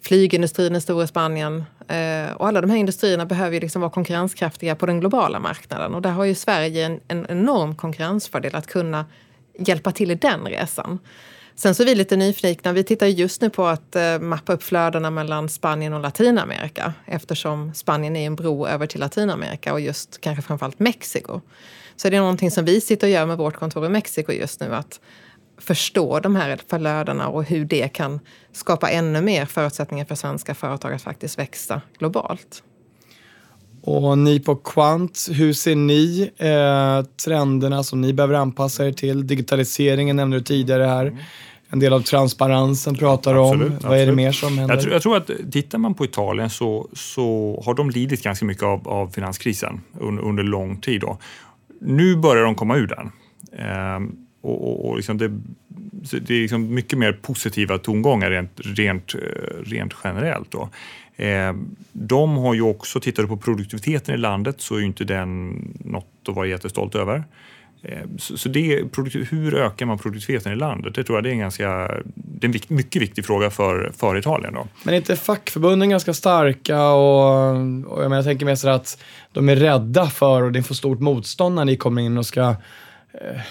Flygindustrin 0.07 0.75
är 0.75 0.79
stor 0.79 1.03
i 1.03 1.07
Spanien. 1.07 1.65
Eh, 1.87 2.31
och 2.31 2.47
alla 2.47 2.61
de 2.61 2.69
här 2.69 2.77
industrierna 2.77 3.25
behöver 3.25 3.53
ju 3.53 3.59
liksom 3.59 3.81
vara 3.81 3.91
konkurrenskraftiga 3.91 4.75
på 4.75 4.85
den 4.85 4.99
globala 4.99 5.39
marknaden. 5.39 5.95
Och 5.95 6.01
där 6.01 6.09
har 6.09 6.25
ju 6.25 6.35
Sverige 6.35 6.85
en, 6.85 6.99
en 7.07 7.25
enorm 7.29 7.75
konkurrensfördel 7.75 8.55
att 8.55 8.67
kunna 8.67 9.05
hjälpa 9.59 9.91
till 9.91 10.11
i 10.11 10.15
den 10.15 10.45
resan. 10.45 10.99
Sen 11.55 11.75
så 11.75 11.83
är 11.83 11.85
vi 11.85 11.95
lite 11.95 12.15
nyfikna. 12.15 12.73
Vi 12.73 12.83
tittar 12.83 13.07
just 13.07 13.41
nu 13.41 13.49
på 13.49 13.65
att 13.65 13.95
eh, 13.95 14.19
mappa 14.19 14.53
upp 14.53 14.63
flödena 14.63 15.11
mellan 15.11 15.49
Spanien 15.49 15.93
och 15.93 16.01
Latinamerika 16.01 16.93
eftersom 17.05 17.73
Spanien 17.73 18.15
är 18.15 18.27
en 18.27 18.35
bro 18.35 18.67
över 18.67 18.87
till 18.87 18.99
Latinamerika 18.99 19.73
och 19.73 19.79
just 19.79 20.21
kanske 20.21 20.41
framförallt 20.41 20.79
Mexiko. 20.79 21.41
Så 21.95 22.09
det 22.09 22.17
är 22.17 22.21
någonting 22.21 22.51
som 22.51 22.65
vi 22.65 22.81
sitter 22.81 23.07
och 23.07 23.11
gör 23.11 23.25
med 23.25 23.37
vårt 23.37 23.55
kontor 23.55 23.85
i 23.85 23.89
Mexiko 23.89 24.31
just 24.31 24.59
nu. 24.59 24.75
Att 24.75 24.99
förstå 25.57 26.19
de 26.19 26.35
här 26.35 26.59
flödena 26.69 27.27
och 27.27 27.43
hur 27.43 27.65
det 27.65 27.93
kan 27.93 28.19
skapa 28.51 28.89
ännu 28.89 29.21
mer 29.21 29.45
förutsättningar 29.45 30.05
för 30.05 30.15
svenska 30.15 30.55
företag 30.55 30.93
att 30.93 31.01
faktiskt 31.01 31.39
växa 31.39 31.81
globalt. 31.99 32.63
Och 33.81 34.17
ni 34.17 34.39
på 34.39 34.55
Quant, 34.55 35.27
hur 35.31 35.53
ser 35.53 35.75
ni 35.75 36.31
eh, 36.37 37.09
trenderna 37.25 37.83
som 37.83 38.01
ni 38.01 38.13
behöver 38.13 38.35
anpassa 38.35 38.87
er 38.87 38.91
till? 38.91 39.27
Digitaliseringen 39.27 40.15
nämnde 40.15 40.37
du 40.37 40.43
tidigare 40.43 40.83
här. 40.83 41.17
En 41.69 41.79
del 41.79 41.93
av 41.93 42.01
transparensen 42.01 42.95
pratar 42.95 43.33
du 43.33 43.39
om. 43.39 43.59
Vad 43.59 43.71
absolut. 43.71 43.93
är 43.93 44.05
det 44.05 44.11
mer 44.11 44.31
som 44.31 44.57
händer? 44.57 44.75
Jag 44.75 44.81
tror, 44.81 44.93
jag 44.93 45.01
tror, 45.01 45.17
att 45.17 45.51
tittar 45.51 45.77
man 45.77 45.93
på 45.93 46.05
Italien 46.05 46.49
så, 46.49 46.89
så 46.93 47.61
har 47.65 47.73
de 47.73 47.89
lidit 47.89 48.23
ganska 48.23 48.45
mycket 48.45 48.63
av, 48.63 48.87
av 48.87 49.07
finanskrisen 49.07 49.81
under, 49.99 50.23
under 50.23 50.43
lång 50.43 50.81
tid. 50.81 51.01
Då. 51.01 51.17
Nu 51.81 52.15
börjar 52.15 52.43
de 52.43 52.55
komma 52.55 52.77
ur 52.77 52.87
den. 52.87 53.11
Eh, 53.59 54.26
och, 54.47 54.67
och, 54.67 54.89
och 54.89 54.97
liksom 54.97 55.17
det 55.17 55.31
det 56.11 56.33
är 56.33 56.41
liksom 56.41 56.73
mycket 56.73 56.99
mer 56.99 57.13
positiva 57.13 57.77
tongångar 57.77 58.31
rent, 58.31 58.51
rent, 58.55 59.15
eh, 59.15 59.19
rent 59.63 59.93
generellt. 60.03 60.51
Då. 60.51 60.69
Eh, 61.23 61.53
de 61.91 62.37
har 62.37 62.53
ju 62.53 62.61
också, 62.61 62.99
tittar 62.99 63.23
du 63.23 63.29
på 63.29 63.37
produktiviteten 63.37 64.15
i 64.15 64.17
landet 64.17 64.55
så 64.61 64.75
är 64.75 64.79
ju 64.79 64.85
inte 64.85 65.03
den 65.03 65.49
något 65.85 66.07
att 66.27 66.35
vara 66.35 66.47
jättestolt 66.47 66.95
över. 66.95 67.23
Eh, 67.81 68.01
så 68.17 68.49
det, 68.49 68.83
hur 69.29 69.55
ökar 69.55 69.85
man 69.85 69.97
produktiviteten 69.97 70.53
i 70.53 70.55
landet? 70.55 70.95
Det 70.95 71.03
tror 71.03 71.17
jag 71.17 71.23
det 71.23 71.29
är 71.29 71.33
en, 71.33 71.39
ganska, 71.39 72.01
det 72.15 72.47
är 72.47 72.55
en 72.55 72.75
mycket 72.75 73.01
viktig 73.01 73.25
fråga 73.25 73.49
för, 73.49 73.91
för 73.97 74.17
Italien. 74.17 74.53
Då. 74.53 74.67
Men 74.83 74.93
är 74.93 74.97
inte 74.97 75.15
fackförbunden 75.15 75.89
ganska 75.89 76.13
starka 76.13 76.83
och, 76.83 77.51
och 77.85 78.03
jag, 78.03 78.09
menar, 78.09 78.15
jag 78.15 78.25
tänker 78.25 78.45
mer 78.45 78.55
så 78.55 78.69
att 78.69 79.03
de 79.31 79.49
är 79.49 79.55
rädda 79.55 80.07
för 80.07 80.43
och 80.43 80.51
det 80.51 80.63
får 80.63 80.75
stort 80.75 80.99
motstånd 80.99 81.55
när 81.55 81.65
ni 81.65 81.77
kommer 81.77 82.01
in 82.01 82.17
och 82.17 82.25
ska 82.25 82.49
eh, 83.13 83.41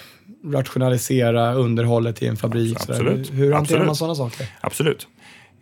rationalisera 0.53 1.55
underhållet 1.55 2.23
i 2.23 2.27
en 2.27 2.37
fabrik. 2.37 2.77
Absolut. 2.77 3.33
Hur 3.33 3.53
hanterar 3.53 3.61
Absolut. 3.61 3.87
man 3.87 3.97
sådana 3.97 4.15
saker? 4.15 4.47
Absolut. 4.61 5.09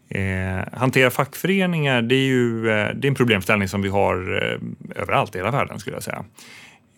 Eh, 0.08 0.78
hantera 0.78 1.10
fackföreningar, 1.10 2.02
det 2.02 2.14
är 2.14 2.26
ju 2.26 2.70
eh, 2.70 2.94
det 2.94 3.06
är 3.06 3.08
en 3.08 3.14
problemställning 3.14 3.68
som 3.68 3.82
vi 3.82 3.88
har 3.88 4.42
eh, 4.42 5.02
överallt 5.02 5.34
i 5.34 5.38
hela 5.38 5.50
världen 5.50 5.78
skulle 5.78 5.96
jag 5.96 6.02
säga. 6.02 6.24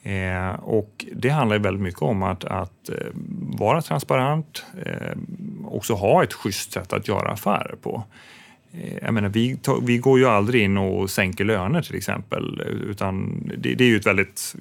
Eh, 0.07 0.55
och 0.55 1.05
det 1.13 1.29
handlar 1.29 1.59
väldigt 1.59 1.83
mycket 1.83 2.03
om 2.03 2.23
att, 2.23 2.45
att 2.45 2.89
eh, 2.89 3.07
vara 3.59 3.83
transparent, 3.83 4.65
eh, 4.85 5.17
också 5.65 5.95
ha 5.95 6.23
ett 6.23 6.33
schysst 6.33 6.73
sätt 6.73 6.93
att 6.93 7.09
göra 7.09 7.33
affärer 7.33 7.75
på. 7.83 8.05
Jag 9.03 9.15
menar, 9.15 9.29
vi, 9.29 9.59
vi 9.83 9.99
går 9.99 10.19
ju 10.19 10.27
aldrig 10.27 10.63
in 10.63 10.77
och 10.77 11.11
sänker 11.11 11.45
löner 11.45 11.83
till 11.83 11.97
exempel, 11.97 12.63
utan 12.91 13.43
det, 13.59 13.75
det 13.75 13.85
är 13.85 13.89
ju 13.89 13.97
ett 13.97 14.07
väldigt, 14.07 14.57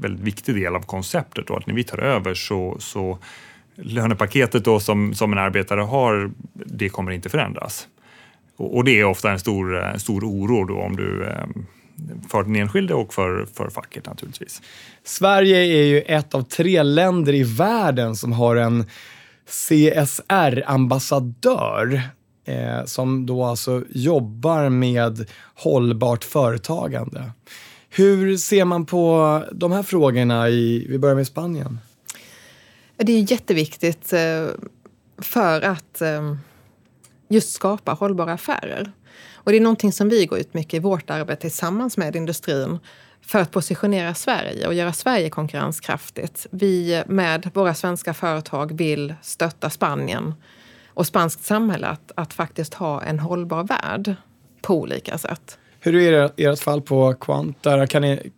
väldigt 0.00 0.20
viktig 0.20 0.54
del 0.54 0.76
av 0.76 0.80
konceptet. 0.80 1.46
Då, 1.46 1.56
att 1.56 1.66
när 1.66 1.74
vi 1.74 1.84
tar 1.84 1.98
över 1.98 2.34
så, 2.34 2.76
så 2.78 3.18
lönepaketet 3.74 4.64
då 4.64 4.80
som, 4.80 5.14
som 5.14 5.32
en 5.32 5.38
arbetare 5.38 5.80
har, 5.80 6.30
det 6.52 6.88
kommer 6.88 7.12
inte 7.12 7.28
förändras. 7.28 7.88
Och, 8.56 8.76
och 8.76 8.84
det 8.84 9.00
är 9.00 9.04
ofta 9.04 9.30
en 9.30 9.38
stor, 9.38 9.78
en 9.78 10.00
stor 10.00 10.24
oro 10.24 10.64
då 10.64 10.80
om 10.80 10.96
du 10.96 11.24
eh, 11.24 11.46
för 12.28 12.42
den 12.42 12.56
enskilde 12.56 12.94
och 12.94 13.14
för, 13.14 13.46
för 13.54 13.70
facket 13.70 14.06
naturligtvis. 14.06 14.62
Sverige 15.04 15.56
är 15.56 15.84
ju 15.84 16.00
ett 16.00 16.34
av 16.34 16.42
tre 16.42 16.82
länder 16.82 17.34
i 17.34 17.42
världen 17.42 18.16
som 18.16 18.32
har 18.32 18.56
en 18.56 18.84
CSR-ambassadör 19.46 22.02
eh, 22.44 22.84
som 22.84 23.26
då 23.26 23.44
alltså 23.44 23.84
jobbar 23.90 24.68
med 24.68 25.30
hållbart 25.54 26.24
företagande. 26.24 27.30
Hur 27.92 28.36
ser 28.36 28.64
man 28.64 28.86
på 28.86 29.44
de 29.52 29.72
här 29.72 29.82
frågorna 29.82 30.48
i, 30.48 30.86
vi 30.88 30.98
börjar 30.98 31.16
med 31.16 31.26
Spanien? 31.26 31.78
Det 32.96 33.12
är 33.12 33.32
jätteviktigt 33.32 34.12
eh, 34.12 34.46
för 35.18 35.60
att 35.60 36.00
eh, 36.00 36.36
just 37.28 37.52
skapa 37.52 37.92
hållbara 37.92 38.32
affärer. 38.32 38.92
Och 39.34 39.50
det 39.50 39.56
är 39.58 39.60
någonting 39.60 39.92
som 39.92 40.08
vi 40.08 40.26
går 40.26 40.38
ut 40.38 40.54
mycket 40.54 40.74
i 40.74 40.78
vårt 40.78 41.10
arbete 41.10 41.40
tillsammans 41.40 41.96
med 41.96 42.16
industrin 42.16 42.78
för 43.20 43.38
att 43.38 43.50
positionera 43.50 44.14
Sverige 44.14 44.66
och 44.66 44.74
göra 44.74 44.92
Sverige 44.92 45.30
konkurrenskraftigt. 45.30 46.46
Vi 46.50 47.02
med 47.06 47.50
våra 47.54 47.74
svenska 47.74 48.14
företag 48.14 48.78
vill 48.78 49.14
stötta 49.22 49.70
Spanien 49.70 50.34
och 50.88 51.06
spanskt 51.06 51.44
samhälle 51.44 51.86
att, 51.86 52.12
att 52.14 52.32
faktiskt 52.32 52.74
ha 52.74 53.02
en 53.02 53.18
hållbar 53.18 53.64
värld 53.64 54.14
på 54.62 54.80
olika 54.80 55.18
sätt. 55.18 55.58
Hur 55.80 55.96
är 55.96 56.30
ert 56.36 56.58
fall 56.58 56.82
på 56.82 57.14
Quant? 57.14 57.62
Där 57.62 57.86
kan 57.86 58.02
ni, 58.02 58.32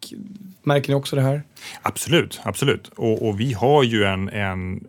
märker 0.62 0.88
ni 0.88 0.94
också 0.94 1.16
det 1.16 1.22
här? 1.22 1.42
Absolut, 1.82 2.40
absolut. 2.44 2.88
Och, 2.88 3.28
och 3.28 3.40
vi 3.40 3.52
har 3.52 3.82
ju 3.82 4.04
en, 4.04 4.28
en, 4.28 4.86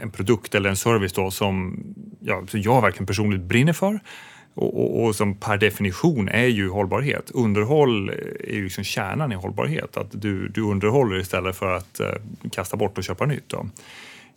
en 0.00 0.10
produkt 0.10 0.54
eller 0.54 0.70
en 0.70 0.76
service 0.76 1.12
då 1.12 1.30
som 1.30 1.84
ja, 2.20 2.42
jag 2.52 2.82
verkligen 2.82 3.06
personligt 3.06 3.40
brinner 3.40 3.72
för 3.72 4.00
och, 4.54 4.80
och, 4.80 5.04
och, 5.04 5.16
som 5.16 5.34
per 5.34 5.56
definition 5.56 6.28
är 6.28 6.46
ju 6.46 6.68
hållbarhet. 6.68 7.30
Underhåll 7.30 8.08
är 8.40 8.54
ju 8.54 8.64
liksom 8.64 8.84
kärnan 8.84 9.32
i 9.32 9.34
hållbarhet. 9.34 9.96
Att 9.96 10.08
du, 10.10 10.48
du 10.48 10.62
underhåller 10.62 11.20
istället 11.20 11.56
för 11.56 11.74
att 11.76 12.00
eh, 12.00 12.08
kasta 12.52 12.76
bort 12.76 12.98
och 12.98 13.04
köpa 13.04 13.26
nytt. 13.26 13.48
Då. 13.48 13.68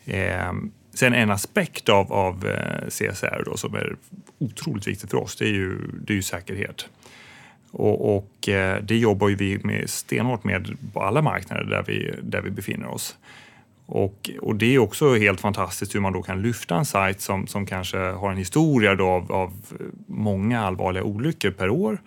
Eh, 0.06 0.54
sen 0.94 1.13
en 1.13 1.32
aspekt 1.32 1.89
av, 1.89 2.13
av 2.13 2.48
eh, 2.48 2.88
CSR 2.88 3.44
då, 3.46 3.58
som 3.58 3.76
är 3.76 3.96
otroligt 4.39 4.88
viktigt 4.88 5.12
för 5.12 5.18
oss, 5.18 5.36
det 5.36 5.46
är 5.46 5.54
ju, 5.54 5.78
det 6.06 6.13
är 6.13 6.15
ju 6.15 6.22
säkerhet. 6.22 6.88
Och, 7.77 8.15
och 8.15 8.49
eh, 8.49 8.83
det 8.83 8.97
jobbar 8.97 9.29
ju 9.29 9.35
vi 9.35 9.59
med 9.63 9.89
stenhårt 9.89 10.43
med 10.43 10.77
på 10.93 11.01
alla 11.01 11.21
marknader 11.21 11.63
där 11.63 11.83
vi, 11.88 12.13
där 12.21 12.41
vi 12.41 12.51
befinner 12.51 12.88
oss. 12.88 13.17
Och, 13.85 14.29
och, 14.41 14.55
det 14.55 14.75
är 14.75 14.79
också 14.79 15.15
helt 15.15 15.41
fantastiskt 15.41 15.95
hur 15.95 15.99
man 15.99 16.13
då 16.13 16.21
kan 16.21 16.41
lyfta 16.41 16.75
en 16.75 16.85
sajt 16.85 17.21
som, 17.21 17.47
som 17.47 17.65
kanske 17.65 17.97
har 17.97 18.31
en 18.31 18.38
historia 18.38 18.95
då 18.95 19.07
av, 19.07 19.31
av 19.31 19.53
många 20.07 20.61
allvarliga 20.61 21.03
olyckor 21.03 21.51
per 21.51 21.69
år 21.69 21.97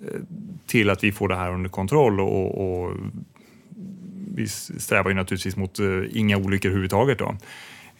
eh, 0.00 0.20
till 0.66 0.90
att 0.90 1.04
vi 1.04 1.12
får 1.12 1.28
det 1.28 1.36
här 1.36 1.52
under 1.52 1.70
kontroll 1.70 2.20
och, 2.20 2.84
och 2.84 2.96
vi 4.34 4.48
strävar 4.48 5.10
ju 5.10 5.16
naturligtvis 5.16 5.56
mot 5.56 5.78
eh, 5.78 5.86
inga 6.12 6.36
olyckor 6.36 6.68
överhuvudtaget. 6.68 7.18
Då. 7.18 7.36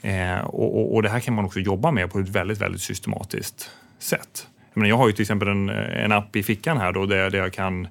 Eh, 0.09 0.41
och, 0.41 0.95
och, 0.95 1.03
det 1.03 1.09
här 1.09 1.21
kan 1.21 1.35
man 1.35 1.45
också 1.45 1.61
jobba 1.61 1.91
med 1.91 2.11
på 2.11 2.19
ett 2.19 2.29
väldigt, 2.29 2.59
väldigt 2.59 2.83
systematiskt 2.83 3.71
sätt. 3.99 4.47
Jag, 4.73 4.81
menar, 4.81 4.89
jag 4.89 4.97
har 4.97 5.07
ju 5.07 5.13
till 5.13 5.23
exempel 5.23 5.49
en, 5.49 5.69
en 5.69 6.13
app 6.13 6.37
i 6.37 6.43
fickan 6.43 6.79
här 6.79 6.93
då 6.93 7.07
där, 7.07 7.31
där 7.31 7.39
jag 7.39 7.53
kan 7.53 7.89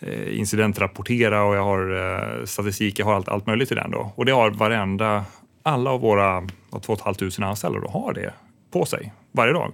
Eh, 0.00 0.38
incidentrapportera 0.38 1.42
och 1.42 1.56
jag 1.56 1.64
har 1.64 1.96
eh, 2.40 2.44
statistik, 2.44 2.98
jag 2.98 3.06
har 3.06 3.14
allt, 3.14 3.28
allt 3.28 3.46
möjligt 3.46 3.72
i 3.72 3.74
den. 3.74 3.90
Då. 3.90 4.12
Och 4.14 4.24
det 4.24 4.32
har 4.32 4.50
varenda, 4.50 5.24
alla 5.62 5.90
av 5.90 6.00
våra 6.00 6.48
2 6.82 6.96
500 6.96 7.46
anställda 7.46 7.80
då, 7.80 7.88
har 7.88 8.12
det 8.12 8.32
på 8.70 8.84
sig 8.84 9.12
varje 9.32 9.52
dag. 9.52 9.72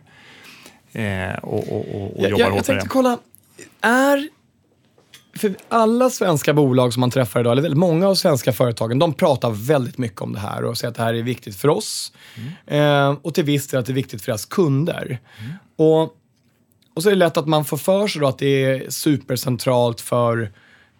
Eh, 0.92 1.38
och, 1.38 1.72
och, 1.72 1.94
och, 1.94 2.16
och 2.16 2.22
jag, 2.22 2.30
jobbar 2.30 2.44
jag, 2.44 2.50
hårt 2.50 2.56
jag 2.56 2.64
tänkte 2.64 2.88
kolla, 2.88 3.18
är 3.80 4.28
för 5.36 5.54
alla 5.68 6.10
svenska 6.10 6.52
bolag 6.54 6.92
som 6.92 7.00
man 7.00 7.10
träffar 7.10 7.40
idag, 7.40 7.52
eller 7.52 7.62
väldigt 7.62 7.78
många 7.78 8.08
av 8.08 8.14
svenska 8.14 8.52
företagen, 8.52 8.98
de 8.98 9.14
pratar 9.14 9.50
väldigt 9.50 9.98
mycket 9.98 10.20
om 10.20 10.32
det 10.32 10.40
här 10.40 10.64
och 10.64 10.78
säger 10.78 10.90
att 10.90 10.96
det 10.96 11.02
här 11.02 11.14
är 11.14 11.22
viktigt 11.22 11.56
för 11.56 11.68
oss. 11.68 12.12
Mm. 12.66 13.10
Eh, 13.10 13.18
och 13.22 13.34
till 13.34 13.44
viss 13.44 13.68
del 13.68 13.80
att 13.80 13.86
det 13.86 13.92
är 13.92 13.94
viktigt 13.94 14.22
för 14.22 14.26
deras 14.26 14.44
kunder. 14.44 15.18
Mm. 15.38 15.52
Och 15.76 16.16
och 16.94 17.02
så 17.02 17.08
är 17.08 17.12
det 17.12 17.18
lätt 17.18 17.36
att 17.36 17.48
man 17.48 17.64
får 17.64 17.76
för 17.76 18.06
sig 18.06 18.20
då 18.20 18.26
att 18.26 18.38
det 18.38 18.64
är 18.64 18.90
supercentralt 18.90 20.00
för 20.00 20.52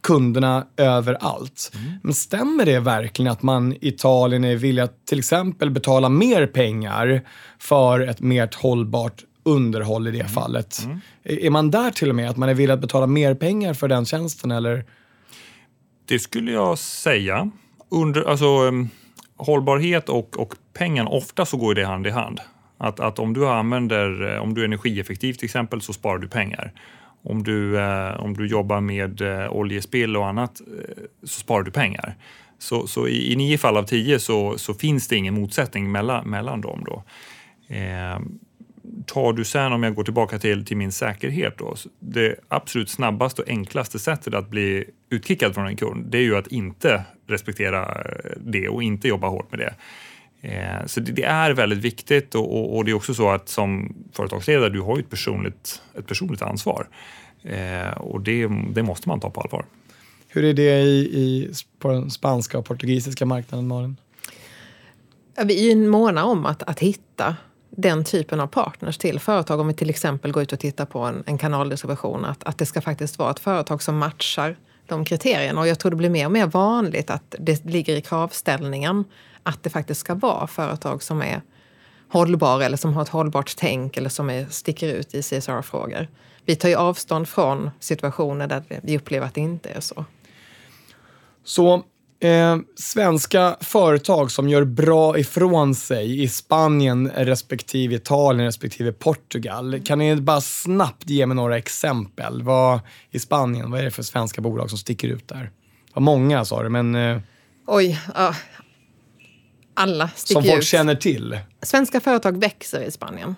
kunderna 0.03 0.67
överallt. 0.77 1.73
Mm. 1.75 1.93
Men 2.03 2.15
stämmer 2.15 2.65
det 2.65 2.81
verkligen 2.81 3.33
att 3.33 3.43
man 3.43 3.73
i 3.73 3.79
Italien 3.81 4.45
är 4.45 4.57
villig 4.57 4.83
att 4.83 5.07
till 5.07 5.19
exempel 5.19 5.71
betala 5.71 6.09
mer 6.09 6.47
pengar 6.47 7.23
för 7.59 8.01
ett 8.01 8.21
mer 8.21 8.51
hållbart 8.57 9.25
underhåll 9.43 10.09
i 10.09 10.11
det 10.11 10.21
mm. 10.21 10.33
fallet? 10.33 10.83
Mm. 10.85 11.01
Är 11.25 11.51
man 11.51 11.71
där 11.71 11.91
till 11.91 12.09
och 12.09 12.17
med, 12.17 12.31
att 12.31 12.37
man 12.37 12.49
är 12.49 12.55
villig 12.55 12.75
att 12.75 12.81
betala 12.81 13.07
mer 13.07 13.35
pengar 13.35 13.75
för 13.75 13.89
den 13.89 14.07
tjänsten 14.07 14.51
eller? 14.51 14.85
Det 16.07 16.19
skulle 16.19 16.53
jag 16.53 16.79
säga. 16.79 17.51
Under, 17.89 18.23
alltså, 18.23 18.47
um, 18.47 18.89
hållbarhet 19.37 20.09
och, 20.09 20.39
och 20.39 20.55
pengar, 20.73 21.13
ofta 21.13 21.47
så 21.47 21.57
går 21.57 21.75
det 21.75 21.87
hand 21.87 22.07
i 22.07 22.11
hand. 22.11 22.41
Att, 22.79 23.01
att 23.01 23.19
om 23.19 23.33
du 23.33 23.49
använder, 23.49 24.35
eh, 24.35 24.43
om 24.43 24.55
du 24.55 24.61
är 24.61 24.65
energieffektiv 24.65 25.33
till 25.33 25.45
exempel 25.45 25.81
så 25.81 25.93
sparar 25.93 26.19
du 26.19 26.29
pengar. 26.29 26.73
Om 27.23 27.43
du, 27.43 27.81
eh, 27.81 28.21
om 28.21 28.35
du 28.35 28.47
jobbar 28.47 28.81
med 28.81 29.21
eh, 29.21 29.53
oljespill 29.53 30.17
och 30.17 30.27
annat 30.27 30.61
eh, 30.61 31.05
så 31.23 31.41
sparar 31.41 31.63
du 31.63 31.71
pengar. 31.71 32.15
Så, 32.59 32.87
så 32.87 33.09
i, 33.09 33.33
i 33.33 33.37
nio 33.37 33.59
fall 33.59 33.77
av 33.77 33.83
tio 33.83 34.19
så, 34.19 34.59
så 34.59 34.75
finns 34.75 35.09
det 35.09 35.17
ingen 35.17 35.35
motsättning 35.35 35.93
mellan, 35.93 36.31
mellan 36.31 36.61
dem. 36.61 36.85
Då. 36.87 37.03
Eh, 37.75 38.19
tar 39.07 39.33
du 39.33 39.45
sen, 39.45 39.73
om 39.73 39.83
jag 39.83 39.95
går 39.95 40.05
tillbaka 40.05 40.39
till, 40.39 40.65
till 40.65 40.77
min 40.77 40.93
säkerhet, 40.93 41.59
då, 41.59 41.77
det 41.99 42.35
absolut 42.49 42.91
snabbaste 42.91 43.43
och 43.43 43.49
enklaste 43.49 43.99
sättet 43.99 44.35
att 44.35 44.51
bli 44.51 44.85
utkickad 45.11 45.55
från 45.55 45.67
en 45.67 45.77
kund, 45.77 46.07
det 46.07 46.19
är 46.19 46.23
ju 46.23 46.37
att 46.37 46.47
inte 46.47 47.05
respektera 47.27 47.83
eh, 47.85 48.31
det 48.41 48.69
och 48.69 48.83
inte 48.83 49.09
jobba 49.09 49.29
hårt 49.29 49.51
med 49.51 49.61
det. 49.61 49.75
Eh, 50.45 50.87
så 50.87 51.01
det, 51.01 51.23
är 51.23 51.51
väldigt 51.51 51.79
viktigt 51.79 52.35
och, 52.35 52.77
och, 52.77 52.85
det 52.85 52.91
är 52.91 52.95
också 52.95 53.15
så 53.15 53.31
att 53.31 53.49
som 53.49 53.95
företagsledare, 54.13 54.69
du 54.71 54.81
har 54.81 54.97
ju 54.97 55.03
ett 55.03 55.11
personligt, 55.11 55.83
ett 55.99 56.07
personligt 56.07 56.43
ansvar. 56.43 56.89
Eh, 57.43 57.97
och 57.97 58.21
det, 58.21 58.49
det 58.75 58.83
måste 58.83 59.09
man 59.09 59.21
ta 59.21 59.31
på 59.31 59.41
allvar. 59.41 59.65
Hur 60.29 60.45
är 60.45 60.55
det 60.55 60.81
i, 60.81 60.99
i, 60.99 61.53
på 61.79 61.93
den 61.93 62.11
spanska 62.11 62.59
och 62.59 62.65
portugisiska 62.65 63.27
marknaden, 63.27 63.69
Malin? 63.69 63.97
Vi 65.45 65.73
är 65.73 65.77
måna 65.77 66.25
om 66.25 66.47
att, 66.47 66.63
att 66.63 66.81
hitta 66.81 67.37
den 67.71 68.05
typen 68.05 68.41
av 68.41 68.47
partners 68.47 68.99
till 68.99 69.21
företag. 69.21 69.61
Om 69.61 69.69
vi 69.69 69.75
till 69.75 69.91
exempel 69.91 70.33
går 70.33 70.43
ut 70.43 70.53
och 70.53 70.59
tittar 70.59 70.87
på 70.87 70.99
en, 70.99 71.23
en 71.27 71.39
kanaldistribution, 71.39 72.25
att, 72.25 72.45
att 72.45 72.59
det 72.59 72.67
ska 72.67 72.81
faktiskt 72.81 73.19
vara 73.19 73.31
ett 73.31 73.41
företag 73.41 73.83
som 73.83 73.99
matchar 73.99 74.57
de 74.87 75.05
kriterierna. 75.05 75.61
Och 75.61 75.69
jag 75.69 75.79
tror 75.79 75.91
det 75.91 75.97
blir 75.97 76.11
mer 76.11 76.27
och 76.27 76.33
mer 76.33 76.47
vanligt 76.47 77.11
att 77.11 77.35
det 77.39 77.65
ligger 77.65 77.97
i 77.97 78.01
kravställningen 78.01 79.05
att 79.45 79.63
det 79.63 79.71
faktiskt 79.71 80.01
ska 80.01 80.15
vara 80.15 80.47
företag 80.47 81.03
som 81.03 81.23
är 81.23 81.43
hållbara 82.09 82.65
eller 82.65 82.77
som 82.77 82.95
har 82.95 83.03
ett 83.03 83.09
hållbart 83.09 83.55
tänk 83.57 83.97
eller 83.97 84.09
som 84.09 84.31
är, 84.31 84.47
sticker 84.51 84.89
ut 84.89 85.15
i 85.15 85.23
CSR-frågor. 85.23 86.09
Vi 86.45 86.57
tar 86.57 86.69
ju 86.69 86.75
avstånd 86.75 87.29
från 87.29 87.71
situationer 87.81 88.47
där 88.47 88.63
vi 88.83 88.97
upplever 88.97 89.27
att 89.27 89.35
det 89.35 89.41
inte 89.41 89.69
är 89.69 89.81
så. 89.81 90.05
Så 91.45 91.85
Eh, 92.25 92.57
svenska 92.77 93.57
företag 93.61 94.31
som 94.31 94.49
gör 94.49 94.65
bra 94.65 95.19
ifrån 95.19 95.75
sig 95.75 96.23
i 96.23 96.29
Spanien 96.29 97.11
respektive 97.11 97.95
Italien 97.95 98.47
respektive 98.47 98.93
Portugal. 98.93 99.81
Kan 99.85 99.99
ni 99.99 100.17
bara 100.17 100.41
snabbt 100.41 101.11
ge 101.11 101.27
mig 101.27 101.37
några 101.37 101.59
exempel? 101.59 102.43
Vad, 102.43 102.81
I 103.11 103.19
Spanien, 103.19 103.71
vad 103.71 103.81
är 103.81 103.85
det 103.85 103.91
för 103.91 104.03
svenska 104.03 104.41
bolag 104.41 104.71
som 104.71 104.79
sticker 104.79 105.09
ut 105.09 105.29
där? 105.29 105.51
Vad 105.95 106.03
många 106.03 106.45
sa 106.45 106.63
du, 106.63 106.69
men... 106.69 106.95
Eh, 106.95 107.19
Oj, 107.67 108.01
ja. 108.15 108.35
Alla 109.75 110.09
sticker 110.09 110.41
som 110.41 110.51
folk 110.51 110.59
ut. 110.59 110.65
känner 110.65 110.95
till. 110.95 111.39
Svenska 111.63 112.01
företag 112.01 112.41
växer 112.41 112.81
i 112.81 112.91
Spanien. 112.91 113.35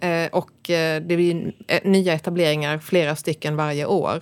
Eh, 0.00 0.28
och 0.32 0.70
eh, 0.70 1.02
det 1.02 1.16
blir 1.16 1.52
eh, 1.68 1.80
nya 1.84 2.12
etableringar, 2.12 2.78
flera 2.78 3.16
stycken 3.16 3.56
varje 3.56 3.86
år. 3.86 4.20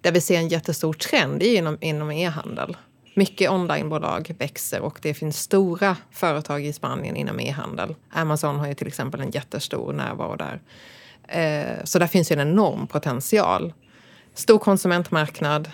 Där 0.00 0.12
vi 0.12 0.20
ser 0.20 0.38
en 0.38 0.48
jättestor 0.48 0.92
trend 0.92 1.42
inom, 1.42 1.78
inom 1.80 2.10
e-handel. 2.10 2.76
Mycket 3.14 3.50
onlinebolag 3.50 4.34
växer 4.38 4.80
och 4.80 4.98
det 5.02 5.14
finns 5.14 5.40
stora 5.40 5.96
företag 6.10 6.64
i 6.64 6.72
Spanien 6.72 7.16
inom 7.16 7.40
e-handel. 7.40 7.94
Amazon 8.10 8.58
har 8.58 8.66
ju 8.66 8.74
till 8.74 8.86
exempel 8.86 9.20
en 9.20 9.30
jättestor 9.30 9.92
närvaro 9.92 10.36
där. 10.36 10.60
Eh, 11.28 11.84
så 11.84 11.98
där 11.98 12.06
finns 12.06 12.32
ju 12.32 12.34
en 12.34 12.48
enorm 12.48 12.86
potential. 12.86 13.72
Stor 14.34 14.58
konsumentmarknad 14.58 15.70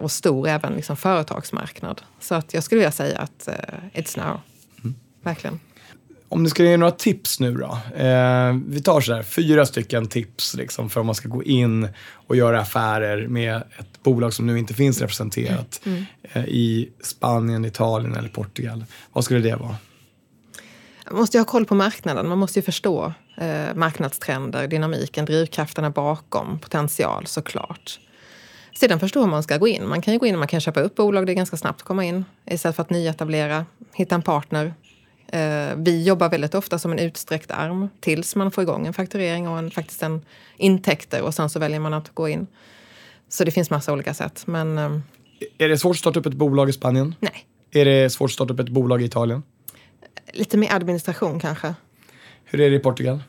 och 0.00 0.10
stor 0.10 0.48
även 0.48 0.72
liksom 0.72 0.96
företagsmarknad. 0.96 2.02
Så 2.20 2.34
att 2.34 2.54
jag 2.54 2.64
skulle 2.64 2.78
vilja 2.78 2.92
säga 2.92 3.18
att 3.18 3.48
it's 3.94 4.18
now. 4.26 4.40
Verkligen. 5.22 5.60
Om 6.28 6.44
du 6.44 6.50
ska 6.50 6.64
ge 6.64 6.76
några 6.76 6.92
tips 6.92 7.40
nu 7.40 7.54
då. 7.54 7.78
Eh, 7.96 8.56
vi 8.66 8.82
tar 8.82 9.00
så 9.00 9.14
här, 9.14 9.22
fyra 9.22 9.66
stycken 9.66 10.06
tips 10.06 10.54
liksom, 10.54 10.90
för 10.90 11.00
om 11.00 11.06
man 11.06 11.14
ska 11.14 11.28
gå 11.28 11.42
in 11.42 11.88
och 12.26 12.36
göra 12.36 12.60
affärer 12.60 13.26
med 13.26 13.56
ett 13.56 14.02
bolag 14.02 14.32
som 14.32 14.46
nu 14.46 14.58
inte 14.58 14.74
finns 14.74 15.00
representerat 15.00 15.80
eh, 16.32 16.44
i 16.44 16.92
Spanien, 17.02 17.64
Italien 17.64 18.14
eller 18.14 18.28
Portugal. 18.28 18.84
Vad 19.12 19.24
skulle 19.24 19.40
det 19.40 19.56
vara? 19.56 19.76
Man 21.10 21.20
måste 21.20 21.36
ju 21.36 21.40
ha 21.40 21.44
koll 21.44 21.66
på 21.66 21.74
marknaden. 21.74 22.28
Man 22.28 22.38
måste 22.38 22.58
ju 22.58 22.62
förstå 22.62 23.12
eh, 23.36 23.74
marknadstrender, 23.74 24.68
dynamiken, 24.68 25.24
drivkrafterna 25.24 25.90
bakom, 25.90 26.58
potential 26.58 27.26
såklart. 27.26 28.00
Sedan 28.74 29.00
förstå 29.00 29.20
hur 29.20 29.26
man 29.26 29.42
ska 29.42 29.56
gå 29.56 29.68
in. 29.68 29.88
Man 29.88 30.02
kan 30.02 30.14
ju 30.14 30.18
gå 30.18 30.26
in 30.26 30.34
och 30.34 30.38
man 30.38 30.48
kan 30.48 30.60
köpa 30.60 30.80
upp 30.80 30.94
bolag, 30.94 31.26
det 31.26 31.32
är 31.32 31.34
ganska 31.34 31.56
snabbt 31.56 31.80
att 31.80 31.86
komma 31.86 32.04
in. 32.04 32.24
Istället 32.46 32.76
för 32.76 32.82
att 32.82 32.90
nyetablera, 32.90 33.66
hitta 33.92 34.14
en 34.14 34.22
partner. 34.22 34.74
Eh, 35.32 35.76
vi 35.76 36.02
jobbar 36.04 36.28
väldigt 36.28 36.54
ofta 36.54 36.78
som 36.78 36.92
en 36.92 36.98
utsträckt 36.98 37.50
arm 37.50 37.88
tills 38.00 38.36
man 38.36 38.50
får 38.50 38.62
igång 38.62 38.86
en 38.86 38.92
fakturering 38.92 39.48
och 39.48 39.58
en, 39.58 39.70
faktiskt 39.70 40.02
en 40.02 40.24
intäkter 40.56 41.22
och 41.22 41.34
sen 41.34 41.50
så 41.50 41.58
väljer 41.58 41.80
man 41.80 41.94
att 41.94 42.14
gå 42.14 42.28
in. 42.28 42.46
Så 43.28 43.44
det 43.44 43.50
finns 43.50 43.70
massa 43.70 43.92
olika 43.92 44.14
sätt. 44.14 44.42
Men 44.46 44.78
eh, 44.78 44.98
Är 45.58 45.68
det 45.68 45.78
svårt 45.78 45.90
att 45.94 45.98
starta 45.98 46.20
upp 46.20 46.26
ett 46.26 46.34
bolag 46.34 46.68
i 46.68 46.72
Spanien? 46.72 47.14
nej, 47.20 47.46
Är 47.70 47.84
det 47.84 48.10
svårt 48.10 48.28
att 48.30 48.34
starta 48.34 48.52
upp 48.54 48.60
ett 48.60 48.68
bolag 48.68 49.02
i 49.02 49.04
Italien? 49.04 49.42
lite 50.32 50.56
mer 50.56 50.72
administration 50.72 51.40
kanske. 51.40 51.74
Hur 52.44 52.60
är 52.60 52.70
det 52.70 52.76
i 52.76 52.78
Portugal? 52.78 53.22